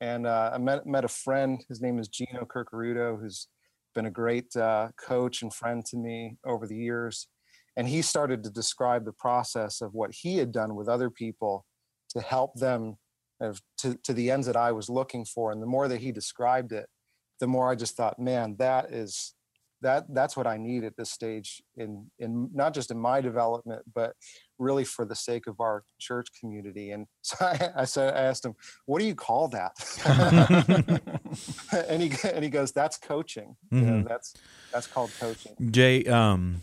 and 0.00 0.26
uh, 0.26 0.50
I 0.54 0.58
met 0.58 0.86
met 0.86 1.04
a 1.04 1.08
friend. 1.08 1.64
His 1.68 1.80
name 1.80 1.98
is 1.98 2.08
Gino 2.08 2.44
Curcuruto, 2.44 3.20
who's 3.20 3.48
been 3.94 4.06
a 4.06 4.10
great 4.10 4.54
uh, 4.56 4.88
coach 4.96 5.42
and 5.42 5.52
friend 5.52 5.84
to 5.86 5.96
me 5.96 6.36
over 6.44 6.66
the 6.66 6.76
years. 6.76 7.28
And 7.76 7.88
he 7.88 8.02
started 8.02 8.42
to 8.44 8.50
describe 8.50 9.04
the 9.04 9.12
process 9.12 9.80
of 9.80 9.94
what 9.94 10.10
he 10.12 10.36
had 10.36 10.52
done 10.52 10.74
with 10.74 10.88
other 10.88 11.10
people 11.10 11.64
to 12.10 12.20
help 12.20 12.54
them 12.54 12.96
to, 13.40 13.96
to 14.02 14.12
the 14.12 14.30
ends 14.30 14.46
that 14.46 14.56
I 14.56 14.72
was 14.72 14.88
looking 14.88 15.24
for. 15.24 15.52
And 15.52 15.62
the 15.62 15.66
more 15.66 15.86
that 15.86 16.00
he 16.00 16.10
described 16.10 16.72
it, 16.72 16.86
the 17.38 17.46
more 17.46 17.70
I 17.70 17.76
just 17.76 17.96
thought, 17.96 18.18
man, 18.18 18.56
that 18.58 18.92
is 18.92 19.34
that 19.80 20.04
that's 20.12 20.36
what 20.36 20.46
I 20.46 20.56
need 20.56 20.84
at 20.84 20.96
this 20.96 21.10
stage 21.10 21.62
in 21.76 22.06
in 22.18 22.50
not 22.52 22.74
just 22.74 22.90
in 22.90 22.98
my 22.98 23.20
development, 23.20 23.82
but 23.94 24.14
really 24.58 24.84
for 24.84 25.04
the 25.04 25.14
sake 25.14 25.46
of 25.46 25.60
our 25.60 25.84
church 25.98 26.28
community. 26.38 26.90
And 26.90 27.06
so 27.22 27.36
I, 27.40 27.70
I 27.76 27.84
said, 27.84 28.14
I 28.14 28.22
asked 28.22 28.44
him, 28.44 28.54
"What 28.86 29.00
do 29.00 29.06
you 29.06 29.14
call 29.14 29.48
that?" 29.48 29.72
and 31.88 32.02
he 32.02 32.12
and 32.28 32.44
he 32.44 32.50
goes, 32.50 32.72
"That's 32.72 32.98
coaching. 32.98 33.56
Mm-hmm. 33.72 33.78
You 33.78 33.90
know, 33.90 33.98
mm-hmm. 33.98 34.08
that's 34.08 34.34
that's 34.72 34.86
called 34.86 35.12
coaching." 35.20 35.54
Jay, 35.70 36.04
um, 36.04 36.62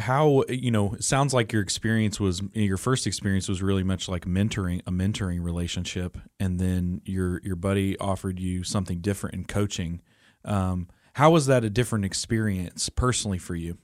how 0.00 0.44
you 0.48 0.70
know? 0.70 0.96
Sounds 0.98 1.32
like 1.32 1.52
your 1.52 1.62
experience 1.62 2.18
was 2.18 2.42
your 2.54 2.76
first 2.76 3.06
experience 3.06 3.48
was 3.48 3.62
really 3.62 3.84
much 3.84 4.08
like 4.08 4.24
mentoring, 4.24 4.80
a 4.86 4.90
mentoring 4.90 5.42
relationship, 5.42 6.18
and 6.40 6.58
then 6.58 7.02
your 7.04 7.40
your 7.44 7.56
buddy 7.56 7.96
offered 7.98 8.40
you 8.40 8.64
something 8.64 9.00
different 9.00 9.34
in 9.34 9.44
coaching. 9.44 10.00
Um, 10.44 10.88
how 11.14 11.30
was 11.30 11.46
that 11.46 11.64
a 11.64 11.70
different 11.70 12.04
experience 12.04 12.88
personally 12.88 13.38
for 13.38 13.54
you? 13.54 13.78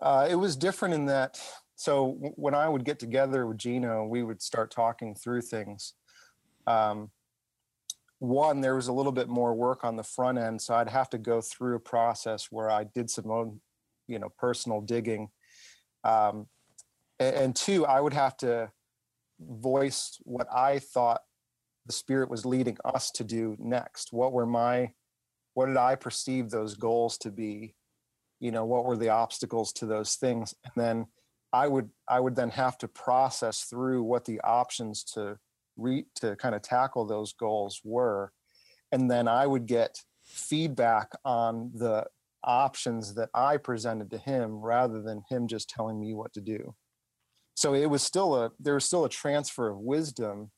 Uh, 0.00 0.26
it 0.28 0.34
was 0.34 0.56
different 0.56 0.94
in 0.94 1.06
that. 1.06 1.40
So 1.76 2.32
when 2.36 2.54
I 2.54 2.68
would 2.68 2.84
get 2.84 2.98
together 2.98 3.46
with 3.46 3.58
Gino, 3.58 4.04
we 4.04 4.22
would 4.22 4.42
start 4.42 4.70
talking 4.70 5.14
through 5.14 5.42
things. 5.42 5.94
Um, 6.66 7.10
one, 8.18 8.60
there 8.60 8.76
was 8.76 8.88
a 8.88 8.92
little 8.92 9.10
bit 9.12 9.28
more 9.28 9.54
work 9.54 9.82
on 9.82 9.96
the 9.96 10.02
front 10.02 10.38
end, 10.38 10.60
so 10.60 10.74
I'd 10.74 10.88
have 10.88 11.10
to 11.10 11.18
go 11.18 11.40
through 11.40 11.76
a 11.76 11.80
process 11.80 12.48
where 12.50 12.70
I 12.70 12.84
did 12.84 13.10
some 13.10 13.30
own, 13.30 13.60
you 14.06 14.18
know, 14.18 14.28
personal 14.38 14.80
digging. 14.80 15.28
Um, 16.04 16.46
and, 17.18 17.34
and 17.34 17.56
two, 17.56 17.84
I 17.84 18.00
would 18.00 18.12
have 18.12 18.36
to 18.38 18.70
voice 19.40 20.18
what 20.22 20.46
I 20.54 20.78
thought 20.78 21.22
the 21.86 21.92
spirit 21.92 22.30
was 22.30 22.46
leading 22.46 22.76
us 22.84 23.10
to 23.12 23.24
do 23.24 23.56
next. 23.58 24.12
What 24.12 24.32
were 24.32 24.46
my 24.46 24.92
what 25.54 25.66
did 25.66 25.76
I 25.76 25.94
perceive 25.94 26.50
those 26.50 26.74
goals 26.74 27.18
to 27.18 27.30
be? 27.30 27.74
You 28.40 28.50
know, 28.50 28.64
what 28.64 28.84
were 28.84 28.96
the 28.96 29.10
obstacles 29.10 29.72
to 29.74 29.86
those 29.86 30.16
things? 30.16 30.54
And 30.64 30.72
then 30.76 31.06
I 31.52 31.68
would 31.68 31.90
I 32.08 32.20
would 32.20 32.34
then 32.34 32.50
have 32.50 32.78
to 32.78 32.88
process 32.88 33.64
through 33.64 34.02
what 34.02 34.24
the 34.24 34.40
options 34.40 35.04
to 35.14 35.38
re 35.76 36.06
to 36.16 36.36
kind 36.36 36.54
of 36.54 36.62
tackle 36.62 37.04
those 37.04 37.32
goals 37.32 37.80
were. 37.84 38.32
And 38.90 39.10
then 39.10 39.28
I 39.28 39.46
would 39.46 39.66
get 39.66 39.98
feedback 40.24 41.10
on 41.24 41.70
the 41.74 42.06
options 42.44 43.14
that 43.14 43.30
I 43.34 43.56
presented 43.56 44.10
to 44.10 44.18
him 44.18 44.60
rather 44.60 45.02
than 45.02 45.22
him 45.28 45.46
just 45.46 45.68
telling 45.68 46.00
me 46.00 46.14
what 46.14 46.32
to 46.34 46.40
do. 46.40 46.74
So 47.54 47.74
it 47.74 47.86
was 47.86 48.02
still 48.02 48.34
a 48.34 48.50
there 48.58 48.74
was 48.74 48.84
still 48.84 49.04
a 49.04 49.10
transfer 49.10 49.68
of 49.68 49.78
wisdom 49.78 50.50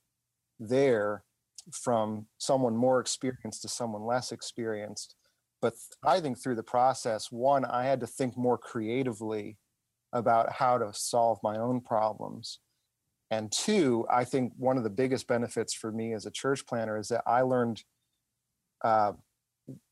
there 0.61 1.25
from 1.73 2.27
someone 2.39 2.77
more 2.77 3.01
experienced 3.01 3.63
to 3.63 3.69
someone 3.69 4.05
less 4.05 4.33
experienced. 4.33 5.15
But 5.63 5.75
I 6.05 6.21
think 6.21 6.43
through 6.43 6.57
the 6.57 6.63
process, 6.63 7.29
one, 7.31 7.65
I 7.65 7.85
had 7.85 8.01
to 8.01 8.07
think 8.07 8.37
more 8.37 8.59
creatively 8.59 9.57
about 10.13 10.53
how 10.53 10.79
to 10.79 10.91
solve 10.93 11.39
my 11.43 11.57
own 11.57 11.81
problems. 11.81 12.61
And 13.31 13.51
two, 13.51 14.07
I 14.11 14.25
think 14.25 14.53
one 14.57 14.77
of 14.77 14.85
the 14.85 14.91
biggest 14.91 15.27
benefits 15.27 15.75
for 15.75 15.91
me 15.91 16.13
as 16.13 16.27
a 16.27 16.31
church 16.31 16.67
planner 16.67 16.99
is 16.99 17.09
that 17.09 17.23
I 17.27 17.41
learned 17.41 17.83
uh, 18.85 19.13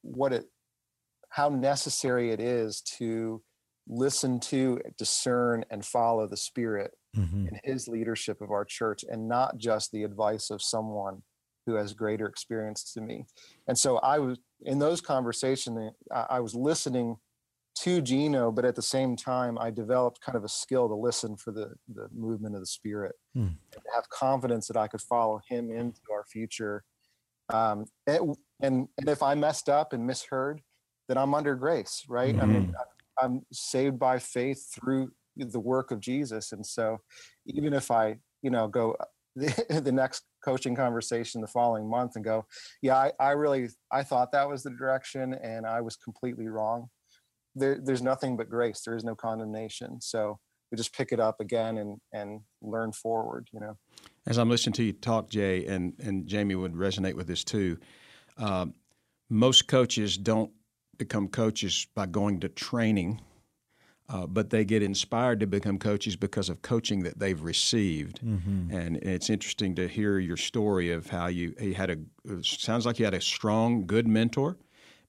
what 0.03 0.33
it, 0.33 0.45
how 1.31 1.49
necessary 1.49 2.31
it 2.31 2.41
is 2.41 2.83
to 2.99 3.43
listen 3.89 4.39
to, 4.39 4.81
discern, 4.99 5.65
and 5.71 5.85
follow 5.85 6.29
the 6.29 6.37
Spirit 6.37 6.93
mm-hmm. 7.17 7.49
in 7.49 7.61
His 7.65 7.89
leadership 7.89 8.41
of 8.43 8.51
our 8.51 8.65
church, 8.65 9.05
and 9.09 9.29
not 9.29 9.57
just 9.57 9.91
the 9.91 10.05
advice 10.05 10.51
of 10.51 10.63
someone 10.63 11.23
who 11.67 11.75
has 11.75 11.95
greater 11.95 12.27
experience 12.27 12.93
to 12.93 13.01
me. 13.01 13.27
And 13.69 13.79
so 13.79 13.99
I 13.99 14.19
was 14.19 14.39
in 14.63 14.79
those 14.79 15.01
conversations, 15.01 15.93
I 16.11 16.41
was 16.41 16.55
listening 16.55 17.17
to 17.81 18.01
Gino, 18.01 18.53
but 18.53 18.65
at 18.65 18.75
the 18.75 18.83
same 18.83 19.17
time, 19.17 19.59
I 19.59 19.71
developed 19.71 20.21
kind 20.21 20.37
of 20.37 20.45
a 20.45 20.49
skill 20.49 20.89
to 20.89 20.95
listen 20.95 21.37
for 21.37 21.53
the, 21.53 21.73
the 21.93 22.09
movement 22.15 22.55
of 22.55 22.61
the 22.61 22.67
spirit, 22.67 23.15
hmm. 23.35 23.41
and 23.41 23.83
have 23.95 24.09
confidence 24.11 24.69
that 24.69 24.77
I 24.77 24.89
could 24.89 25.01
follow 25.01 25.41
him 25.49 25.71
into 25.71 26.01
our 26.13 26.25
future. 26.25 26.85
Um, 27.53 27.87
and, 28.07 28.37
and, 28.61 28.89
and 28.99 29.09
if 29.09 29.23
I 29.23 29.35
messed 29.35 29.69
up 29.69 29.93
and 29.93 30.07
misheard, 30.07 30.61
then 31.09 31.17
I'm 31.17 31.35
under 31.35 31.55
grace, 31.55 32.05
right? 32.09 32.35
Mm-hmm. 32.35 32.43
I 32.43 32.47
mean, 32.47 32.63
mm-hmm. 32.69 33.25
I'm 33.25 33.47
saved 33.53 33.99
by 33.99 34.19
faith 34.19 34.69
through 34.75 35.11
the 35.37 35.61
work 35.61 35.91
of 35.91 36.01
Jesus, 36.01 36.53
and 36.53 36.65
so 36.65 36.99
even 37.47 37.73
if 37.73 37.91
I, 37.91 38.17
you 38.43 38.51
know, 38.51 38.69
go 38.69 38.97
the, 39.35 39.81
the 39.83 39.93
next 39.93 40.25
coaching 40.45 40.75
conversation 40.75 41.41
the 41.41 41.47
following 41.47 41.89
month 41.89 42.17
and 42.17 42.25
go, 42.25 42.47
yeah, 42.83 42.97
I, 42.97 43.13
I 43.19 43.31
really, 43.31 43.69
I 43.91 44.03
thought 44.03 44.33
that 44.33 44.49
was 44.49 44.63
the 44.63 44.71
direction 44.71 45.35
and 45.35 45.67
I 45.67 45.81
was 45.81 45.97
completely 45.97 46.49
wrong. 46.49 46.89
There, 47.55 47.79
there's 47.83 48.03
nothing 48.03 48.37
but 48.37 48.49
grace. 48.49 48.83
There 48.85 48.97
is 48.97 49.05
no 49.05 49.15
condemnation. 49.15 50.01
So 50.01 50.39
we 50.71 50.77
just 50.77 50.95
pick 50.95 51.13
it 51.13 51.21
up 51.21 51.41
again 51.41 51.79
and, 51.79 52.01
and 52.13 52.41
learn 52.63 52.93
forward, 52.93 53.49
you 53.53 53.61
know? 53.61 53.77
As 54.27 54.39
I'm 54.39 54.49
listening 54.49 54.73
to 54.75 54.85
you 54.85 54.93
talk, 54.93 55.29
Jay, 55.29 55.67
and, 55.67 55.93
and 55.99 56.27
Jamie 56.27 56.55
would 56.55 56.75
resonate 56.75 57.15
with 57.15 57.27
this 57.27 57.45
too. 57.45 57.79
Uh, 58.39 58.67
most 59.29 59.69
coaches 59.69 60.17
don't 60.17 60.53
become 60.97 61.29
coaches 61.29 61.87
by 61.95 62.07
going 62.07 62.41
to 62.41 62.49
training 62.49 63.21
uh, 64.13 64.27
but 64.27 64.51
they 64.51 64.65
get 64.65 64.83
inspired 64.83 65.41
to 65.41 65.47
become 65.47 65.79
coaches 65.79 66.17
because 66.17 66.51
of 66.51 66.61
coaching 66.61 67.03
that 67.03 67.19
they've 67.19 67.43
received. 67.43 68.21
Mm-hmm. 68.23 68.75
And 68.77 68.97
it's 68.99 69.31
interesting 69.31 69.75
to 69.77 69.89
hear 69.89 70.19
your 70.19 70.37
story 70.37 70.93
of 70.93 71.09
how 71.09 71.29
you, 71.29 71.55
you 71.59 71.73
had 71.73 71.91
a 71.91 71.97
sounds 72.43 72.85
like 72.85 72.99
you 72.99 73.07
had 73.07 73.15
a 73.15 73.21
strong, 73.23 73.87
good 73.87 74.07
mentor, 74.07 74.59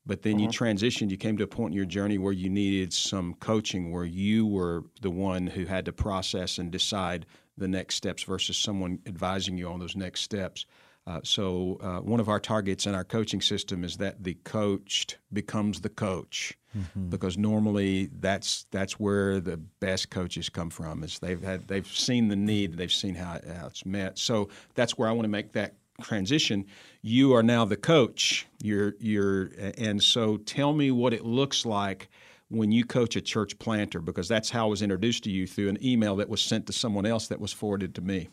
but 0.06 0.22
then 0.22 0.40
you 0.40 0.48
mm-hmm. 0.48 0.64
transitioned. 0.64 1.12
You 1.12 1.18
came 1.18 1.38
to 1.38 1.44
a 1.44 1.48
point 1.48 1.74
in 1.74 1.78
your 1.78 1.86
journey 1.86 2.18
where 2.18 2.32
you 2.32 2.50
needed 2.50 2.94
some 2.94 3.34
coaching, 3.36 3.92
where 3.92 4.06
you 4.06 4.48
were 4.48 4.86
the 5.02 5.12
one 5.12 5.48
who 5.48 5.66
had 5.66 5.84
to 5.86 5.92
process 5.92 6.58
and 6.58 6.72
decide 6.72 7.26
the 7.58 7.68
next 7.68 7.96
steps 7.96 8.24
versus 8.24 8.58
someone 8.58 9.00
advising 9.06 9.58
you 9.58 9.68
on 9.68 9.80
those 9.80 9.98
next 9.98 10.22
steps. 10.22 10.66
Uh, 11.06 11.20
so 11.24 11.78
uh, 11.82 12.00
one 12.00 12.22
of 12.22 12.30
our 12.30 12.40
targets 12.40 12.86
in 12.88 12.96
our 12.96 13.04
coaching 13.04 13.42
system 13.42 13.84
is 13.84 13.98
that 13.98 14.24
the 14.24 14.36
coached 14.46 15.18
becomes 15.34 15.82
the 15.82 15.90
coach, 15.90 16.58
mm-hmm. 16.77 17.10
because 17.10 17.38
normally 17.38 18.10
that's 18.20 18.65
that's 18.72 19.00
where 19.00 19.39
the 19.39 19.58
best 19.58 20.10
coaches 20.10 20.50
come 20.50 20.70
from. 20.70 21.03
Is 21.03 21.20
they've 21.20 21.42
had 21.42 21.68
they've 21.68 21.88
seen 21.88 22.27
the 22.27 22.36
need, 22.36 22.77
they've 22.77 22.92
seen 22.92 23.15
how, 23.15 23.39
how 23.60 23.68
it's 23.68 23.86
met. 23.86 24.18
So 24.20 24.50
that's 24.75 24.98
where 24.98 25.08
I 25.08 25.12
want 25.12 25.25
to 25.25 25.30
make 25.30 25.51
that 25.53 25.75
transition. 26.01 26.65
You 27.01 27.34
are 27.34 27.44
now 27.44 27.65
the 27.65 27.77
coach. 27.77 28.48
You're 28.62 28.96
you're 29.00 29.51
and 29.77 30.01
so 30.01 30.38
tell 30.38 30.74
me 30.74 30.92
what 30.92 31.13
it 31.13 31.25
looks 31.25 31.65
like 31.65 32.10
when 32.50 32.72
you 32.72 32.86
coach 32.86 33.15
a 33.15 33.22
church 33.22 33.58
planter 33.58 34.00
because 34.00 34.27
that's 34.27 34.50
how 34.50 34.68
I 34.68 34.70
was 34.70 34.82
introduced 34.82 35.24
to 35.24 35.32
you 35.32 35.48
through 35.48 35.70
an 35.70 35.84
email 35.84 36.15
that 36.18 36.30
was 36.30 36.42
sent 36.42 36.68
to 36.68 36.74
someone 36.74 37.06
else 37.06 37.27
that 37.27 37.39
was 37.39 37.51
forwarded 37.51 37.96
to 37.96 38.01
me. 38.01 38.30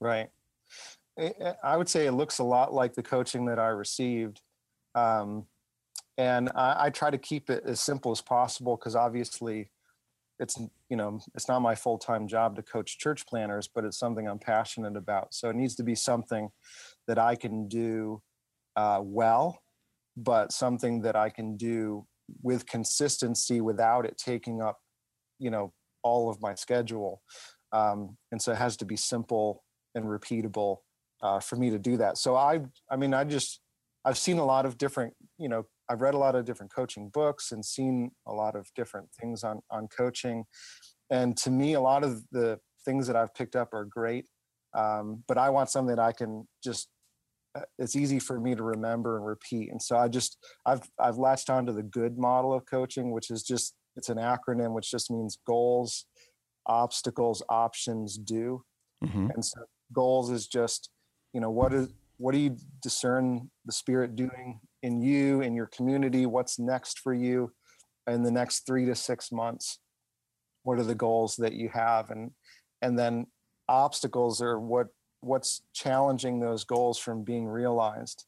Right. 0.00 0.28
I 1.62 1.76
would 1.76 1.88
say 1.88 2.06
it 2.06 2.12
looks 2.12 2.38
a 2.38 2.44
lot 2.44 2.72
like 2.72 2.94
the 2.94 3.02
coaching 3.02 3.46
that 3.46 3.58
I 3.58 3.68
received. 3.68 4.40
Um, 4.94 5.46
and 6.20 6.50
I, 6.54 6.86
I, 6.86 6.90
try 6.90 7.10
to 7.10 7.18
keep 7.18 7.48
it 7.48 7.62
as 7.64 7.80
simple 7.80 8.10
as 8.12 8.20
possible 8.20 8.76
because 8.76 8.94
obviously 8.94 9.70
it's 10.38 10.58
you 10.88 10.96
know 10.96 11.20
it's 11.34 11.48
not 11.48 11.60
my 11.60 11.74
full-time 11.74 12.26
job 12.26 12.56
to 12.56 12.62
coach 12.62 12.98
church 12.98 13.26
planners 13.26 13.68
but 13.74 13.84
it's 13.84 13.98
something 13.98 14.28
i'm 14.28 14.38
passionate 14.38 14.96
about 14.96 15.32
so 15.32 15.48
it 15.50 15.56
needs 15.56 15.74
to 15.74 15.82
be 15.82 15.94
something 15.94 16.50
that 17.06 17.18
i 17.18 17.34
can 17.34 17.68
do 17.68 18.22
uh, 18.76 19.00
well 19.02 19.60
but 20.16 20.52
something 20.52 21.02
that 21.02 21.16
i 21.16 21.28
can 21.28 21.56
do 21.56 22.06
with 22.42 22.66
consistency 22.66 23.60
without 23.60 24.04
it 24.06 24.16
taking 24.16 24.62
up 24.62 24.78
you 25.38 25.50
know 25.50 25.72
all 26.02 26.30
of 26.30 26.40
my 26.40 26.54
schedule 26.54 27.22
um, 27.72 28.16
and 28.32 28.40
so 28.40 28.52
it 28.52 28.58
has 28.58 28.76
to 28.78 28.84
be 28.84 28.96
simple 28.96 29.62
and 29.94 30.04
repeatable 30.04 30.78
uh, 31.22 31.40
for 31.40 31.56
me 31.56 31.70
to 31.70 31.78
do 31.78 31.96
that. 31.98 32.18
So 32.18 32.36
I, 32.36 32.60
I 32.90 32.96
mean, 32.96 33.14
I 33.14 33.24
just, 33.24 33.60
I've 34.04 34.18
seen 34.18 34.38
a 34.38 34.44
lot 34.44 34.66
of 34.66 34.78
different, 34.78 35.14
you 35.38 35.48
know, 35.48 35.66
I've 35.90 36.00
read 36.00 36.14
a 36.14 36.18
lot 36.18 36.36
of 36.36 36.44
different 36.44 36.72
coaching 36.72 37.08
books 37.08 37.52
and 37.52 37.64
seen 37.64 38.12
a 38.26 38.32
lot 38.32 38.54
of 38.54 38.68
different 38.76 39.08
things 39.20 39.42
on 39.42 39.60
on 39.70 39.88
coaching, 39.88 40.44
and 41.10 41.36
to 41.38 41.50
me, 41.50 41.74
a 41.74 41.80
lot 41.80 42.04
of 42.04 42.22
the 42.30 42.58
things 42.84 43.06
that 43.08 43.16
I've 43.16 43.34
picked 43.34 43.56
up 43.56 43.74
are 43.74 43.84
great. 43.84 44.26
Um, 44.72 45.24
but 45.26 45.36
I 45.36 45.50
want 45.50 45.68
something 45.68 45.94
that 45.94 46.02
I 46.02 46.12
can 46.12 46.46
just 46.62 46.88
uh, 47.56 47.62
it's 47.78 47.96
easy 47.96 48.20
for 48.20 48.38
me 48.38 48.54
to 48.54 48.62
remember 48.62 49.16
and 49.16 49.26
repeat 49.26 49.72
and 49.72 49.82
so 49.82 49.96
i 49.96 50.06
just 50.06 50.38
i've 50.66 50.82
i've 51.00 51.16
latched 51.16 51.50
onto 51.50 51.72
the 51.72 51.82
good 51.82 52.16
model 52.16 52.52
of 52.52 52.64
coaching 52.64 53.10
which 53.10 53.28
is 53.28 53.42
just 53.42 53.74
it's 53.96 54.08
an 54.08 54.18
acronym 54.18 54.72
which 54.72 54.88
just 54.88 55.10
means 55.10 55.36
goals 55.44 56.06
obstacles 56.66 57.42
options 57.48 58.16
do 58.18 58.62
mm-hmm. 59.04 59.30
and 59.34 59.44
so 59.44 59.60
goals 59.92 60.30
is 60.30 60.46
just 60.46 60.90
you 61.32 61.40
know 61.40 61.50
what 61.50 61.74
is 61.74 61.88
what 62.18 62.32
do 62.32 62.38
you 62.38 62.56
discern 62.82 63.50
the 63.64 63.72
spirit 63.72 64.14
doing 64.14 64.60
in 64.82 65.00
you 65.00 65.40
in 65.42 65.54
your 65.54 65.66
community 65.66 66.26
what's 66.26 66.58
next 66.58 67.00
for 67.00 67.12
you 67.12 67.52
in 68.06 68.22
the 68.22 68.30
next 68.30 68.66
three 68.66 68.86
to 68.86 68.94
six 68.94 69.30
months? 69.30 69.78
What 70.62 70.78
are 70.78 70.84
the 70.84 70.94
goals 70.94 71.36
that 71.36 71.54
you 71.54 71.68
have? 71.70 72.10
And 72.10 72.32
and 72.82 72.98
then 72.98 73.26
obstacles 73.68 74.40
are 74.42 74.58
what 74.58 74.88
what's 75.20 75.62
challenging 75.74 76.40
those 76.40 76.64
goals 76.64 76.98
from 76.98 77.24
being 77.24 77.46
realized? 77.46 78.24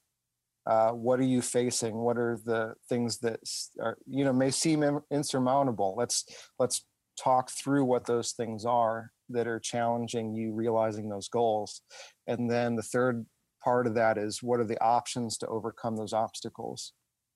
Uh, 0.64 0.90
what 0.90 1.18
are 1.18 1.24
you 1.24 1.42
facing? 1.42 1.94
What 1.96 2.18
are 2.18 2.38
the 2.44 2.74
things 2.88 3.18
that 3.18 3.40
are 3.80 3.98
you 4.06 4.24
know 4.24 4.32
may 4.32 4.50
seem 4.50 5.00
insurmountable? 5.10 5.94
Let's 5.96 6.24
let's 6.58 6.84
talk 7.18 7.50
through 7.50 7.84
what 7.84 8.06
those 8.06 8.32
things 8.32 8.64
are 8.64 9.10
that 9.28 9.46
are 9.46 9.58
challenging 9.58 10.34
you 10.34 10.52
realizing 10.52 11.08
those 11.08 11.28
goals. 11.28 11.82
And 12.26 12.50
then 12.50 12.76
the 12.76 12.82
third 12.82 13.26
part 13.64 13.86
of 13.86 13.94
that 13.94 14.18
is 14.18 14.42
what 14.42 14.60
are 14.60 14.64
the 14.64 14.82
options 14.82 15.38
to 15.38 15.46
overcome 15.46 15.96
those 15.96 16.12
obstacles? 16.12 16.92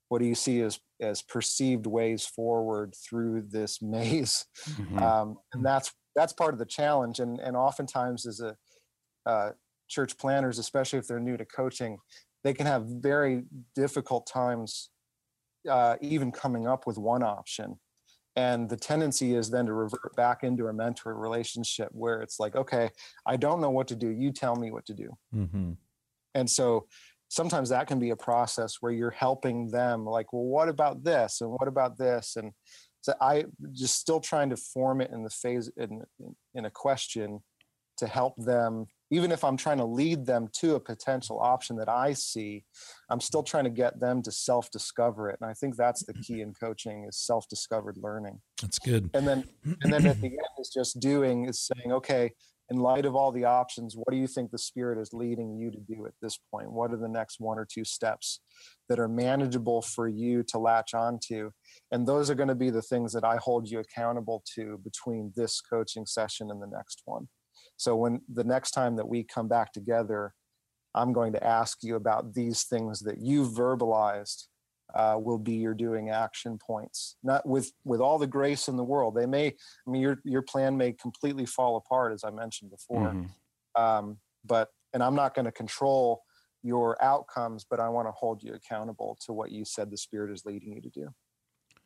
What 0.09 0.21
do 0.21 0.26
you 0.26 0.35
see 0.35 0.61
as 0.61 0.78
as 1.00 1.23
perceived 1.23 1.87
ways 1.87 2.25
forward 2.25 2.95
through 2.95 3.42
this 3.50 3.83
maze? 3.83 4.45
Mm-hmm. 4.71 4.99
um, 4.99 5.38
and 5.52 5.64
that's 5.64 5.92
that's 6.14 6.33
part 6.33 6.54
of 6.54 6.59
the 6.59 6.66
challenge 6.66 7.21
and 7.21 7.40
and 7.40 7.56
oftentimes 7.56 8.26
as 8.26 8.40
a 8.40 8.56
uh, 9.26 9.50
church 9.88 10.16
planners 10.18 10.59
especially 10.59 10.99
if 10.99 11.06
they're 11.06 11.21
new 11.21 11.37
to 11.37 11.45
coaching 11.45 11.99
they 12.45 12.54
can 12.54 12.66
have 12.66 12.85
very 12.87 13.42
difficult 13.75 14.25
times 14.26 14.90
uh, 15.68 15.97
even 16.00 16.30
coming 16.30 16.66
up 16.66 16.87
with 16.87 16.99
one 16.99 17.23
option. 17.23 17.78
And 18.37 18.68
the 18.68 18.76
tendency 18.76 19.35
is 19.35 19.50
then 19.50 19.66
to 19.66 19.73
revert 19.73 20.14
back 20.14 20.45
into 20.45 20.66
a 20.66 20.73
mentor 20.73 21.14
relationship 21.16 21.88
where 21.92 22.21
it's 22.21 22.38
like 22.38 22.54
okay 22.54 22.90
i 23.26 23.37
don't 23.37 23.61
know 23.61 23.71
what 23.71 23.88
to 23.88 23.97
do. 23.97 24.11
You 24.11 24.30
tell 24.30 24.56
me 24.56 24.71
what 24.71 24.87
to 24.87 24.95
do. 24.95 25.16
Mm-hmm. 25.35 25.73
And 26.36 26.48
so 26.48 26.86
sometimes 27.28 27.70
that 27.70 27.88
can 27.88 27.98
be 27.98 28.10
a 28.10 28.16
process 28.16 28.76
where 28.80 28.92
you're 28.92 29.10
helping 29.10 29.70
them 29.70 30.04
like 30.04 30.32
well 30.32 30.44
what 30.44 30.68
about 30.68 31.02
this? 31.02 31.40
And 31.40 31.50
what 31.50 31.66
about 31.66 31.98
this? 31.98 32.36
And 32.36 32.52
so 33.06 33.14
i 33.20 33.44
just 33.72 33.96
still 33.96 34.20
trying 34.20 34.50
to 34.50 34.56
form 34.56 35.00
it 35.00 35.10
in 35.12 35.22
the 35.22 35.30
phase 35.30 35.70
in 35.76 36.02
in 36.54 36.64
a 36.64 36.70
question 36.70 37.40
to 37.96 38.06
help 38.06 38.34
them 38.36 38.86
even 39.10 39.30
if 39.30 39.44
i'm 39.44 39.56
trying 39.56 39.78
to 39.78 39.84
lead 39.84 40.26
them 40.26 40.48
to 40.52 40.74
a 40.74 40.80
potential 40.80 41.38
option 41.40 41.76
that 41.76 41.88
i 41.88 42.12
see 42.12 42.64
i'm 43.08 43.20
still 43.20 43.44
trying 43.44 43.62
to 43.62 43.70
get 43.70 44.00
them 44.00 44.20
to 44.22 44.32
self 44.32 44.70
discover 44.72 45.30
it. 45.30 45.38
And 45.40 45.48
i 45.48 45.54
think 45.54 45.76
that's 45.76 46.04
the 46.04 46.14
key 46.14 46.40
in 46.40 46.52
coaching 46.52 47.06
is 47.08 47.16
self 47.16 47.48
discovered 47.48 47.96
learning. 48.02 48.40
That's 48.60 48.80
good. 48.80 49.08
And 49.14 49.26
then 49.26 49.44
and 49.82 49.92
then 49.92 50.04
at 50.06 50.20
the 50.20 50.26
end 50.26 50.54
is 50.58 50.70
just 50.74 50.98
doing 50.98 51.48
is 51.48 51.60
saying 51.60 51.92
okay 51.92 52.32
in 52.68 52.78
light 52.78 53.04
of 53.04 53.14
all 53.14 53.30
the 53.30 53.44
options, 53.44 53.94
what 53.94 54.11
do 54.11 54.16
you 54.16 54.26
think 54.26 54.50
the 54.50 54.58
Spirit 54.58 54.99
is 54.99 55.12
leading 55.12 55.56
you 55.56 55.70
to 55.70 55.78
do 55.78 56.06
at 56.06 56.14
this 56.20 56.38
point? 56.50 56.70
What 56.70 56.92
are 56.92 56.96
the 56.96 57.08
next 57.08 57.38
one 57.38 57.58
or 57.58 57.66
two 57.70 57.85
steps 57.85 58.40
that 58.88 58.99
are 58.99 59.08
manageable 59.08 59.82
for 59.82 60.08
you 60.08 60.42
to 60.49 60.58
latch 60.58 60.92
onto? 60.92 61.50
And 61.92 62.06
those 62.06 62.28
are 62.28 62.35
going 62.35 62.49
to 62.49 62.56
be 62.56 62.70
the 62.70 62.82
things 62.82 63.12
that 63.12 63.25
I 63.25 63.37
hold 63.37 63.68
you 63.68 63.78
accountable 63.78 64.42
to 64.56 64.80
between 64.82 65.32
this 65.37 65.61
coaching 65.61 66.06
session 66.06 66.50
and 66.50 66.61
the 66.61 66.66
next 66.66 67.02
one. 67.04 67.28
So, 67.76 67.94
when 67.94 68.20
the 68.32 68.44
next 68.44 68.73
time 68.73 68.96
that 68.96 69.08
we 69.08 69.23
come 69.23 69.49
back 69.49 69.73
together, 69.73 70.32
I'm 70.94 71.12
going 71.12 71.32
to 71.35 71.46
ask 71.46 71.78
you 71.82 71.94
about 71.94 72.35
these 72.35 72.64
things 72.64 73.00
that 73.00 73.18
you've 73.20 73.52
verbalized 73.52 74.46
uh, 74.96 75.18
will 75.18 75.38
be 75.38 75.52
your 75.52 75.74
doing 75.74 76.08
action 76.08 76.58
points. 76.58 77.16
Not 77.22 77.46
with 77.46 77.70
with 77.84 78.00
all 78.00 78.18
the 78.18 78.26
grace 78.26 78.66
in 78.66 78.76
the 78.76 78.84
world. 78.84 79.14
They 79.14 79.26
may, 79.26 79.48
I 79.48 79.90
mean, 79.90 80.00
your 80.00 80.18
your 80.24 80.42
plan 80.42 80.76
may 80.76 80.92
completely 80.92 81.44
fall 81.44 81.76
apart, 81.76 82.14
as 82.14 82.24
I 82.24 82.30
mentioned 82.30 82.70
before. 82.70 83.12
Mm-hmm. 83.12 83.82
Um, 83.82 84.18
but 84.44 84.68
and 84.94 85.02
I'm 85.02 85.14
not 85.14 85.34
going 85.34 85.44
to 85.44 85.52
control 85.52 86.22
your 86.62 87.02
outcomes, 87.04 87.66
but 87.68 87.78
I 87.78 87.90
want 87.90 88.08
to 88.08 88.12
hold 88.12 88.42
you 88.42 88.54
accountable 88.54 89.18
to 89.26 89.32
what 89.34 89.52
you 89.52 89.64
said 89.64 89.90
the 89.90 89.98
Spirit 89.98 90.32
is 90.32 90.44
leading 90.46 90.72
you 90.72 90.80
to 90.80 90.88
do. 90.88 91.08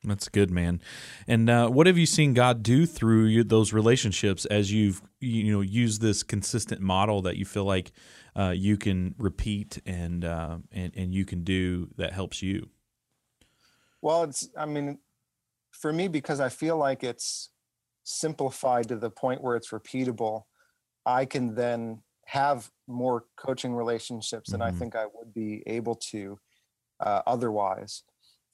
That's 0.04 0.28
good, 0.28 0.50
man. 0.50 0.80
And 1.26 1.50
uh, 1.50 1.68
what 1.68 1.86
have 1.86 1.98
you 1.98 2.06
seen 2.06 2.32
God 2.32 2.62
do 2.62 2.86
through 2.86 3.24
you, 3.26 3.44
those 3.44 3.72
relationships 3.72 4.46
as 4.46 4.72
you've 4.72 5.02
you 5.18 5.52
know 5.52 5.60
used 5.60 6.00
this 6.00 6.22
consistent 6.22 6.80
model 6.80 7.22
that 7.22 7.36
you 7.36 7.44
feel 7.44 7.64
like 7.64 7.90
uh, 8.36 8.54
you 8.56 8.76
can 8.76 9.16
repeat 9.18 9.82
and 9.84 10.24
uh, 10.24 10.58
and 10.70 10.92
and 10.96 11.12
you 11.12 11.24
can 11.24 11.42
do 11.42 11.88
that 11.96 12.12
helps 12.12 12.40
you? 12.40 12.68
Well, 14.02 14.24
it's, 14.24 14.48
I 14.56 14.66
mean, 14.66 14.98
for 15.72 15.92
me, 15.92 16.08
because 16.08 16.40
I 16.40 16.48
feel 16.48 16.76
like 16.76 17.04
it's 17.04 17.50
simplified 18.04 18.88
to 18.88 18.96
the 18.96 19.10
point 19.10 19.42
where 19.42 19.56
it's 19.56 19.70
repeatable, 19.70 20.44
I 21.06 21.24
can 21.24 21.54
then 21.54 22.02
have 22.26 22.70
more 22.86 23.24
coaching 23.36 23.74
relationships 23.74 24.50
than 24.50 24.60
mm-hmm. 24.60 24.76
I 24.76 24.78
think 24.78 24.96
I 24.96 25.06
would 25.06 25.34
be 25.34 25.62
able 25.66 25.96
to 25.96 26.38
uh, 27.00 27.22
otherwise. 27.26 28.04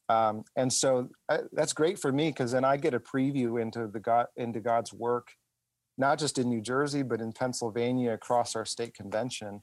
Um, 0.08 0.44
and 0.54 0.72
so 0.72 1.08
I, 1.28 1.40
that's 1.52 1.72
great 1.72 1.98
for 1.98 2.12
me 2.12 2.28
because 2.28 2.52
then 2.52 2.64
I 2.64 2.76
get 2.76 2.94
a 2.94 3.00
preview 3.00 3.60
into 3.60 3.88
the 3.88 4.00
God 4.00 4.26
into 4.36 4.60
God's 4.60 4.92
work, 4.92 5.32
not 5.98 6.18
just 6.18 6.38
in 6.38 6.48
New 6.48 6.60
Jersey 6.60 7.02
but 7.02 7.20
in 7.20 7.32
Pennsylvania 7.32 8.12
across 8.12 8.54
our 8.54 8.64
state 8.64 8.94
convention, 8.94 9.62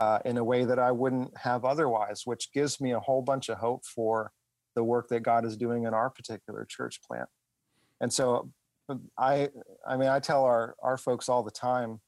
uh, 0.00 0.18
in 0.24 0.36
a 0.36 0.44
way 0.44 0.64
that 0.64 0.80
I 0.80 0.90
wouldn't 0.90 1.36
have 1.38 1.64
otherwise, 1.64 2.22
which 2.24 2.52
gives 2.52 2.80
me 2.80 2.92
a 2.92 3.00
whole 3.00 3.22
bunch 3.22 3.48
of 3.48 3.58
hope 3.58 3.84
for 3.86 4.32
the 4.78 4.84
work 4.84 5.08
that 5.08 5.24
God 5.24 5.44
is 5.44 5.56
doing 5.56 5.86
in 5.86 5.92
our 5.92 6.08
particular 6.08 6.64
church 6.64 7.00
plant. 7.02 7.28
And 8.00 8.12
so 8.12 8.48
um, 8.88 9.10
I 9.18 9.48
I 9.84 9.96
mean 9.96 10.08
I 10.08 10.20
tell 10.20 10.44
our 10.44 10.76
our 10.80 10.96
folks 10.96 11.28
all 11.28 11.42
the 11.42 11.50
time 11.50 12.00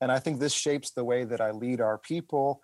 and 0.00 0.10
I 0.10 0.18
think 0.18 0.40
this 0.40 0.54
shapes 0.54 0.92
the 0.92 1.04
way 1.04 1.24
that 1.24 1.42
I 1.42 1.50
lead 1.50 1.82
our 1.82 1.98
people 1.98 2.62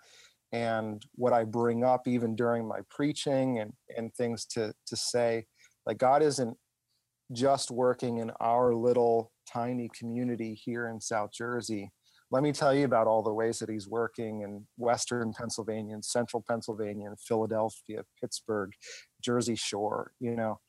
and 0.51 0.99
what 1.13 1.31
I 1.31 1.43
bring 1.43 1.83
up 1.83 2.07
even 2.07 2.35
during 2.35 2.67
my 2.67 2.79
preaching 2.89 3.59
and 3.59 3.71
and 3.95 4.11
things 4.15 4.47
to 4.47 4.73
to 4.87 4.95
say 4.95 5.45
like 5.85 5.99
God 5.99 6.23
isn't 6.23 6.57
just 7.31 7.69
working 7.69 8.17
in 8.17 8.31
our 8.39 8.73
little 8.73 9.31
tiny 9.47 9.91
community 9.93 10.55
here 10.55 10.87
in 10.87 10.99
South 10.99 11.31
Jersey 11.31 11.91
let 12.31 12.43
me 12.43 12.53
tell 12.53 12.73
you 12.73 12.85
about 12.85 13.07
all 13.07 13.21
the 13.21 13.33
ways 13.33 13.59
that 13.59 13.69
he's 13.69 13.87
working 13.87 14.41
in 14.41 14.65
Western 14.77 15.33
Pennsylvania 15.33 15.93
and 15.93 16.03
Central 16.03 16.43
Pennsylvania 16.47 17.07
and 17.07 17.19
Philadelphia, 17.19 18.03
Pittsburgh, 18.19 18.71
Jersey 19.21 19.55
Shore, 19.55 20.13
you 20.19 20.35
know. 20.35 20.59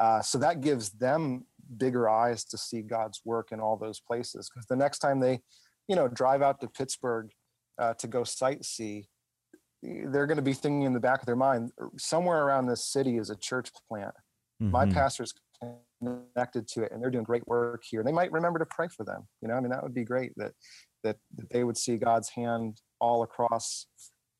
Uh, 0.00 0.20
so 0.20 0.36
that 0.38 0.60
gives 0.60 0.90
them 0.90 1.46
bigger 1.76 2.08
eyes 2.08 2.44
to 2.44 2.58
see 2.58 2.82
God's 2.82 3.20
work 3.24 3.52
in 3.52 3.60
all 3.60 3.76
those 3.76 4.00
places. 4.00 4.50
Because 4.52 4.66
the 4.66 4.76
next 4.76 4.98
time 4.98 5.20
they, 5.20 5.40
you 5.86 5.94
know, 5.94 6.08
drive 6.08 6.42
out 6.42 6.60
to 6.60 6.66
Pittsburgh 6.66 7.30
uh, 7.80 7.94
to 7.94 8.08
go 8.08 8.22
sightsee, 8.22 9.06
they're 9.82 10.26
going 10.26 10.36
to 10.36 10.42
be 10.42 10.54
thinking 10.54 10.82
in 10.82 10.92
the 10.92 11.00
back 11.00 11.20
of 11.20 11.26
their 11.26 11.36
mind, 11.36 11.70
somewhere 11.98 12.44
around 12.44 12.66
this 12.66 12.84
city 12.84 13.16
is 13.16 13.30
a 13.30 13.36
church 13.36 13.70
plant. 13.88 14.14
Mm-hmm. 14.60 14.72
My 14.72 14.86
pastor's 14.86 15.34
connected 16.02 16.68
to 16.68 16.82
it 16.82 16.92
and 16.92 17.02
they're 17.02 17.10
doing 17.10 17.24
great 17.24 17.46
work 17.46 17.82
here. 17.88 18.00
And 18.00 18.08
they 18.08 18.12
might 18.12 18.32
remember 18.32 18.58
to 18.58 18.66
pray 18.66 18.88
for 18.88 19.04
them. 19.04 19.26
You 19.40 19.48
know, 19.48 19.54
I 19.54 19.60
mean, 19.60 19.70
that 19.70 19.82
would 19.82 19.94
be 19.94 20.04
great 20.04 20.32
that 20.36 20.52
that, 21.04 21.16
that 21.36 21.50
they 21.50 21.64
would 21.64 21.76
see 21.76 21.96
God's 21.96 22.28
hand 22.28 22.80
all 23.00 23.22
across 23.22 23.86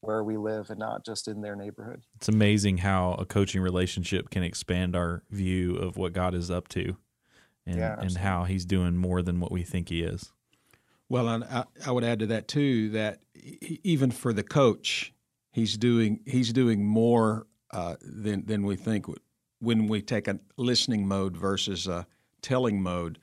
where 0.01 0.25
we 0.25 0.37
live 0.37 0.71
and 0.71 0.79
not 0.79 1.05
just 1.05 1.29
in 1.29 1.41
their 1.41 1.57
neighborhood. 1.57 2.03
It's 2.17 2.29
amazing 2.29 2.79
how 2.79 3.13
a 3.15 3.25
coaching 3.25 3.61
relationship 3.61 4.31
can 4.31 4.43
expand 4.43 4.97
our 4.97 5.23
view 5.31 5.77
of 5.77 5.97
what 5.97 6.13
God 6.13 6.35
is 6.35 6.51
up 6.51 6.69
to 6.69 6.97
and, 7.67 7.79
yeah, 7.79 7.97
and 7.99 8.17
how 8.17 8.45
he's 8.45 8.65
doing 8.65 8.97
more 8.97 9.23
than 9.23 9.41
what 9.41 9.53
we 9.53 9.63
think 9.63 9.89
he 9.89 10.03
is. 10.03 10.33
Well, 11.09 11.29
I, 11.29 11.65
I 11.87 11.91
would 11.91 12.05
add 12.05 12.21
to 12.21 12.27
that 12.29 12.49
too 12.49 12.91
that 12.91 13.21
even 13.85 14.11
for 14.11 14.33
the 14.33 14.43
coach, 14.43 15.13
he's 15.53 15.77
doing 15.77 16.21
he's 16.27 16.53
doing 16.53 16.85
more 16.85 17.47
uh, 17.73 17.97
than 18.01 18.47
than 18.47 18.65
we 18.65 18.77
think 18.77 19.07
when 19.63 19.89
we 19.89 20.03
take 20.03 20.29
a 20.29 20.39
listening 20.57 21.07
mode 21.07 21.37
versus 21.37 21.87
a 21.87 22.07
telling 22.43 22.83
mode 22.83 23.19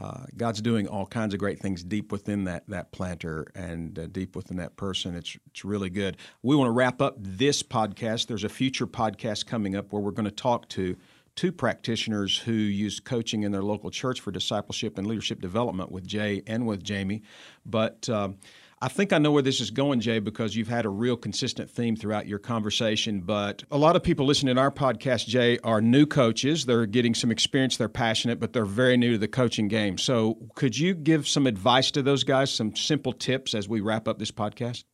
uh, 0.00 0.24
God's 0.36 0.60
doing 0.60 0.88
all 0.88 1.06
kinds 1.06 1.34
of 1.34 1.40
great 1.40 1.60
things 1.60 1.84
deep 1.84 2.10
within 2.10 2.44
that 2.44 2.64
that 2.68 2.90
planter 2.90 3.46
and 3.54 3.96
uh, 3.96 4.06
deep 4.08 4.34
within 4.34 4.56
that 4.56 4.76
person. 4.76 5.14
It's 5.14 5.36
it's 5.46 5.64
really 5.64 5.90
good. 5.90 6.16
We 6.42 6.56
want 6.56 6.68
to 6.68 6.72
wrap 6.72 7.00
up 7.00 7.14
this 7.18 7.62
podcast. 7.62 8.26
There's 8.26 8.42
a 8.42 8.48
future 8.48 8.88
podcast 8.88 9.46
coming 9.46 9.76
up 9.76 9.92
where 9.92 10.02
we're 10.02 10.10
going 10.10 10.24
to 10.24 10.32
talk 10.32 10.68
to 10.70 10.96
two 11.36 11.52
practitioners 11.52 12.38
who 12.38 12.52
use 12.52 12.98
coaching 12.98 13.44
in 13.44 13.52
their 13.52 13.62
local 13.62 13.90
church 13.90 14.20
for 14.20 14.32
discipleship 14.32 14.98
and 14.98 15.06
leadership 15.06 15.40
development 15.40 15.92
with 15.92 16.06
Jay 16.06 16.42
and 16.46 16.66
with 16.66 16.82
Jamie. 16.82 17.22
But 17.64 18.08
um, 18.08 18.38
I 18.84 18.88
think 18.88 19.14
I 19.14 19.18
know 19.18 19.32
where 19.32 19.40
this 19.40 19.62
is 19.62 19.70
going, 19.70 20.00
Jay, 20.00 20.18
because 20.18 20.54
you've 20.54 20.68
had 20.68 20.84
a 20.84 20.90
real 20.90 21.16
consistent 21.16 21.70
theme 21.70 21.96
throughout 21.96 22.26
your 22.26 22.38
conversation. 22.38 23.22
But 23.22 23.64
a 23.70 23.78
lot 23.78 23.96
of 23.96 24.02
people 24.02 24.26
listening 24.26 24.56
to 24.56 24.60
our 24.60 24.70
podcast, 24.70 25.26
Jay, 25.26 25.58
are 25.60 25.80
new 25.80 26.04
coaches. 26.04 26.66
They're 26.66 26.84
getting 26.84 27.14
some 27.14 27.30
experience, 27.30 27.78
they're 27.78 27.88
passionate, 27.88 28.40
but 28.40 28.52
they're 28.52 28.66
very 28.66 28.98
new 28.98 29.12
to 29.12 29.18
the 29.18 29.26
coaching 29.26 29.68
game. 29.68 29.96
So, 29.96 30.36
could 30.54 30.76
you 30.76 30.92
give 30.92 31.26
some 31.26 31.46
advice 31.46 31.92
to 31.92 32.02
those 32.02 32.24
guys, 32.24 32.52
some 32.52 32.76
simple 32.76 33.14
tips 33.14 33.54
as 33.54 33.66
we 33.66 33.80
wrap 33.80 34.06
up 34.06 34.18
this 34.18 34.30
podcast? 34.30 34.84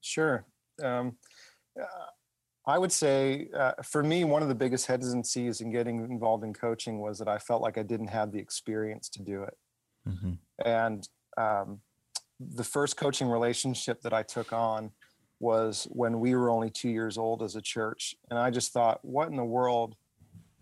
Sure. 0.00 0.46
Um, 0.82 1.18
uh, 1.78 1.84
I 2.66 2.78
would 2.78 2.92
say 2.92 3.48
uh, 3.54 3.72
for 3.84 4.02
me, 4.02 4.24
one 4.24 4.40
of 4.40 4.48
the 4.48 4.54
biggest 4.54 4.86
hesitancies 4.86 5.60
in 5.60 5.70
getting 5.70 6.00
involved 6.00 6.44
in 6.44 6.54
coaching 6.54 7.00
was 7.00 7.18
that 7.18 7.28
I 7.28 7.36
felt 7.36 7.60
like 7.60 7.76
I 7.76 7.82
didn't 7.82 8.06
have 8.06 8.32
the 8.32 8.38
experience 8.38 9.10
to 9.10 9.22
do 9.22 9.42
it. 9.42 9.58
Mm-hmm. 10.08 10.32
And 10.64 11.06
um, 11.36 11.80
the 12.40 12.64
first 12.64 12.96
coaching 12.96 13.28
relationship 13.28 14.02
that 14.02 14.12
I 14.12 14.22
took 14.22 14.52
on 14.52 14.90
was 15.38 15.86
when 15.90 16.20
we 16.20 16.34
were 16.34 16.50
only 16.50 16.70
two 16.70 16.88
years 16.88 17.18
old 17.18 17.42
as 17.42 17.56
a 17.56 17.60
church. 17.60 18.14
And 18.30 18.38
I 18.38 18.50
just 18.50 18.72
thought, 18.72 19.00
what 19.02 19.28
in 19.28 19.36
the 19.36 19.44
world 19.44 19.94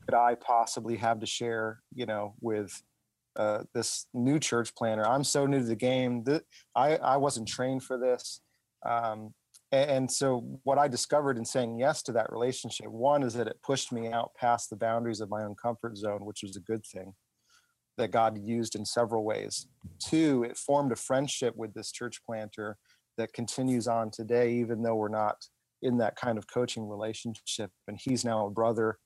could 0.04 0.14
I 0.14 0.34
possibly 0.34 0.96
have 0.96 1.20
to 1.20 1.26
share, 1.26 1.80
you 1.94 2.06
know, 2.06 2.34
with 2.40 2.82
uh, 3.36 3.64
this 3.72 4.06
new 4.12 4.38
church 4.38 4.74
planner? 4.74 5.06
I'm 5.06 5.24
so 5.24 5.46
new 5.46 5.60
to 5.60 5.64
the 5.64 5.76
game 5.76 6.24
that 6.24 6.42
I, 6.74 6.96
I 6.96 7.16
wasn't 7.16 7.48
trained 7.48 7.82
for 7.82 7.98
this. 7.98 8.40
Um, 8.84 9.32
and, 9.70 9.90
and 9.90 10.10
so 10.10 10.60
what 10.64 10.78
I 10.78 10.88
discovered 10.88 11.38
in 11.38 11.44
saying 11.44 11.78
yes 11.78 12.02
to 12.04 12.12
that 12.12 12.32
relationship, 12.32 12.88
one 12.88 13.22
is 13.22 13.34
that 13.34 13.46
it 13.46 13.62
pushed 13.62 13.92
me 13.92 14.08
out 14.08 14.32
past 14.36 14.70
the 14.70 14.76
boundaries 14.76 15.20
of 15.20 15.30
my 15.30 15.44
own 15.44 15.54
comfort 15.54 15.96
zone, 15.96 16.24
which 16.24 16.42
was 16.42 16.56
a 16.56 16.60
good 16.60 16.84
thing 16.84 17.14
that 17.96 18.10
God 18.10 18.38
used 18.42 18.74
in 18.74 18.84
several 18.84 19.24
ways. 19.24 19.66
Two, 19.98 20.44
it 20.44 20.56
formed 20.56 20.92
a 20.92 20.96
friendship 20.96 21.54
with 21.56 21.74
this 21.74 21.92
church 21.92 22.20
planter 22.26 22.76
that 23.16 23.32
continues 23.32 23.86
on 23.86 24.10
today, 24.10 24.52
even 24.54 24.82
though 24.82 24.96
we're 24.96 25.08
not 25.08 25.36
in 25.82 25.98
that 25.98 26.16
kind 26.16 26.38
of 26.38 26.46
coaching 26.52 26.88
relationship. 26.88 27.70
And 27.86 27.98
he's 28.02 28.24
now 28.24 28.46
a 28.46 28.50
brother 28.50 28.98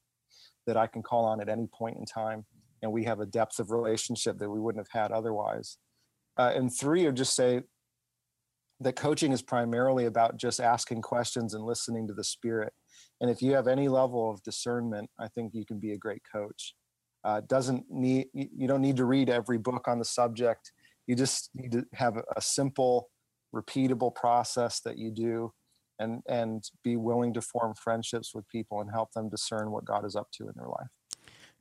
that 0.66 0.76
I 0.76 0.86
can 0.86 1.02
call 1.02 1.24
on 1.24 1.40
at 1.40 1.48
any 1.48 1.66
point 1.66 1.98
in 1.98 2.04
time. 2.04 2.46
And 2.82 2.92
we 2.92 3.04
have 3.04 3.20
a 3.20 3.26
depth 3.26 3.58
of 3.58 3.70
relationship 3.70 4.38
that 4.38 4.48
we 4.48 4.60
wouldn't 4.60 4.86
have 4.86 5.02
had 5.02 5.12
otherwise. 5.12 5.78
Uh, 6.38 6.52
and 6.54 6.72
three, 6.72 7.04
or 7.04 7.12
just 7.12 7.34
say 7.34 7.62
that 8.80 8.94
coaching 8.94 9.32
is 9.32 9.42
primarily 9.42 10.06
about 10.06 10.36
just 10.36 10.60
asking 10.60 11.02
questions 11.02 11.54
and 11.54 11.64
listening 11.64 12.06
to 12.06 12.14
the 12.14 12.22
spirit. 12.22 12.72
And 13.20 13.28
if 13.28 13.42
you 13.42 13.52
have 13.54 13.66
any 13.66 13.88
level 13.88 14.30
of 14.30 14.42
discernment, 14.44 15.10
I 15.18 15.26
think 15.28 15.52
you 15.52 15.66
can 15.66 15.80
be 15.80 15.92
a 15.92 15.98
great 15.98 16.22
coach. 16.32 16.74
Uh, 17.24 17.40
doesn't 17.46 17.84
need 17.90 18.28
you 18.32 18.68
don't 18.68 18.80
need 18.80 18.96
to 18.96 19.04
read 19.04 19.28
every 19.28 19.58
book 19.58 19.88
on 19.88 19.98
the 19.98 20.04
subject. 20.04 20.72
You 21.06 21.16
just 21.16 21.50
need 21.54 21.72
to 21.72 21.84
have 21.94 22.16
a 22.16 22.40
simple 22.40 23.10
repeatable 23.54 24.14
process 24.14 24.80
that 24.80 24.98
you 24.98 25.10
do 25.10 25.52
and 25.98 26.22
and 26.28 26.64
be 26.84 26.96
willing 26.96 27.34
to 27.34 27.40
form 27.40 27.74
friendships 27.74 28.34
with 28.34 28.48
people 28.48 28.80
and 28.80 28.90
help 28.90 29.12
them 29.12 29.28
discern 29.28 29.70
what 29.70 29.84
God 29.84 30.04
is 30.04 30.14
up 30.14 30.28
to 30.34 30.44
in 30.44 30.52
their 30.56 30.68
life. 30.68 30.88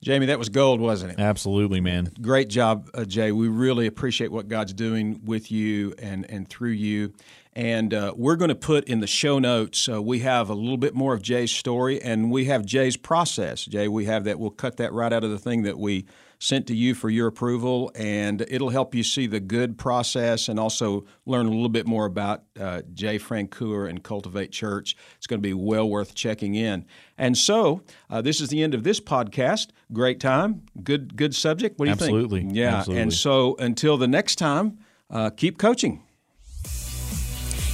Jamie, 0.03 0.27
that 0.27 0.37
was 0.37 0.49
gold, 0.49 0.79
wasn't 0.79 1.13
it? 1.13 1.19
Absolutely, 1.19 1.81
man. 1.81 2.11
Great 2.21 2.49
job, 2.49 2.87
uh, 2.93 3.03
Jay. 3.03 3.31
We 3.31 3.47
really 3.47 3.87
appreciate 3.87 4.31
what 4.31 4.47
God's 4.47 4.73
doing 4.73 5.21
with 5.25 5.51
you 5.51 5.95
and 5.97 6.29
and 6.29 6.47
through 6.47 6.71
you. 6.71 7.13
And 7.57 7.91
uh, 7.91 8.13
we're 8.15 8.35
going 8.35 8.49
to 8.49 8.55
put 8.55 8.83
in 8.83 8.99
the 8.99 9.07
show 9.07 9.39
notes. 9.39 9.89
Uh, 9.89 9.99
we 9.99 10.19
have 10.19 10.51
a 10.51 10.53
little 10.53 10.77
bit 10.77 10.93
more 10.93 11.15
of 11.15 11.23
Jay's 11.23 11.49
story, 11.49 11.99
and 11.99 12.29
we 12.29 12.45
have 12.45 12.63
Jay's 12.63 12.95
process. 12.97 13.65
Jay, 13.65 13.87
we 13.87 14.05
have 14.05 14.25
that. 14.25 14.37
We'll 14.39 14.51
cut 14.51 14.77
that 14.77 14.93
right 14.93 15.11
out 15.11 15.23
of 15.23 15.31
the 15.31 15.39
thing 15.39 15.63
that 15.63 15.79
we 15.79 16.05
sent 16.37 16.67
to 16.67 16.75
you 16.75 16.93
for 16.93 17.09
your 17.09 17.25
approval, 17.25 17.91
and 17.95 18.45
it'll 18.47 18.69
help 18.69 18.93
you 18.93 19.01
see 19.01 19.25
the 19.25 19.39
good 19.39 19.75
process 19.75 20.49
and 20.49 20.59
also 20.59 21.07
learn 21.25 21.47
a 21.47 21.49
little 21.49 21.67
bit 21.67 21.87
more 21.87 22.05
about 22.05 22.43
uh, 22.59 22.83
Jay 22.93 23.17
Francoeur 23.17 23.89
and 23.89 24.03
Cultivate 24.03 24.51
Church. 24.51 24.95
It's 25.17 25.25
going 25.25 25.41
to 25.41 25.47
be 25.47 25.55
well 25.55 25.89
worth 25.89 26.13
checking 26.13 26.53
in. 26.53 26.85
And 27.17 27.35
so, 27.35 27.81
uh, 28.11 28.21
this 28.21 28.39
is 28.39 28.49
the 28.49 28.61
end 28.61 28.75
of 28.75 28.83
this 28.83 28.99
podcast. 28.99 29.69
Great 29.91 30.19
time, 30.19 30.61
good 30.83 31.15
good 31.15 31.33
subject. 31.33 31.79
What 31.79 31.85
do 31.85 31.89
you 31.89 31.93
Absolutely. 31.93 32.41
think? 32.41 32.51
Absolutely. 32.51 32.61
Yeah. 32.61 32.77
Absolutely. 32.77 33.01
And 33.01 33.13
so, 33.13 33.55
until 33.57 33.97
the 33.97 34.07
next 34.07 34.35
time, 34.35 34.77
uh, 35.09 35.31
keep 35.31 35.57
coaching. 35.57 36.03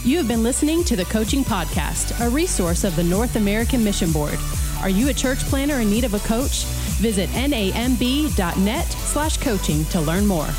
You 0.06 0.18
have 0.18 0.28
been 0.28 0.44
listening 0.44 0.84
to 0.86 0.98
the 0.98 1.06
Coaching 1.06 1.46
Podcast, 1.46 2.20
a 2.20 2.30
resource 2.30 2.84
of 2.84 2.94
the 2.98 3.04
North 3.06 3.38
American 3.38 3.86
Mission 3.86 4.12
Board. 4.12 4.38
Are 4.82 4.90
you 4.90 5.08
a 5.08 5.14
church 5.14 5.40
planner 5.46 5.80
in 5.80 5.90
need 5.90 6.04
of 6.04 6.14
a 6.14 6.20
coach? 6.20 6.66
Visit 7.00 7.30
namb.net 7.30 8.92
slash 8.92 9.38
coaching 9.38 9.86
to 9.86 10.02
learn 10.02 10.28
more. 10.28 10.50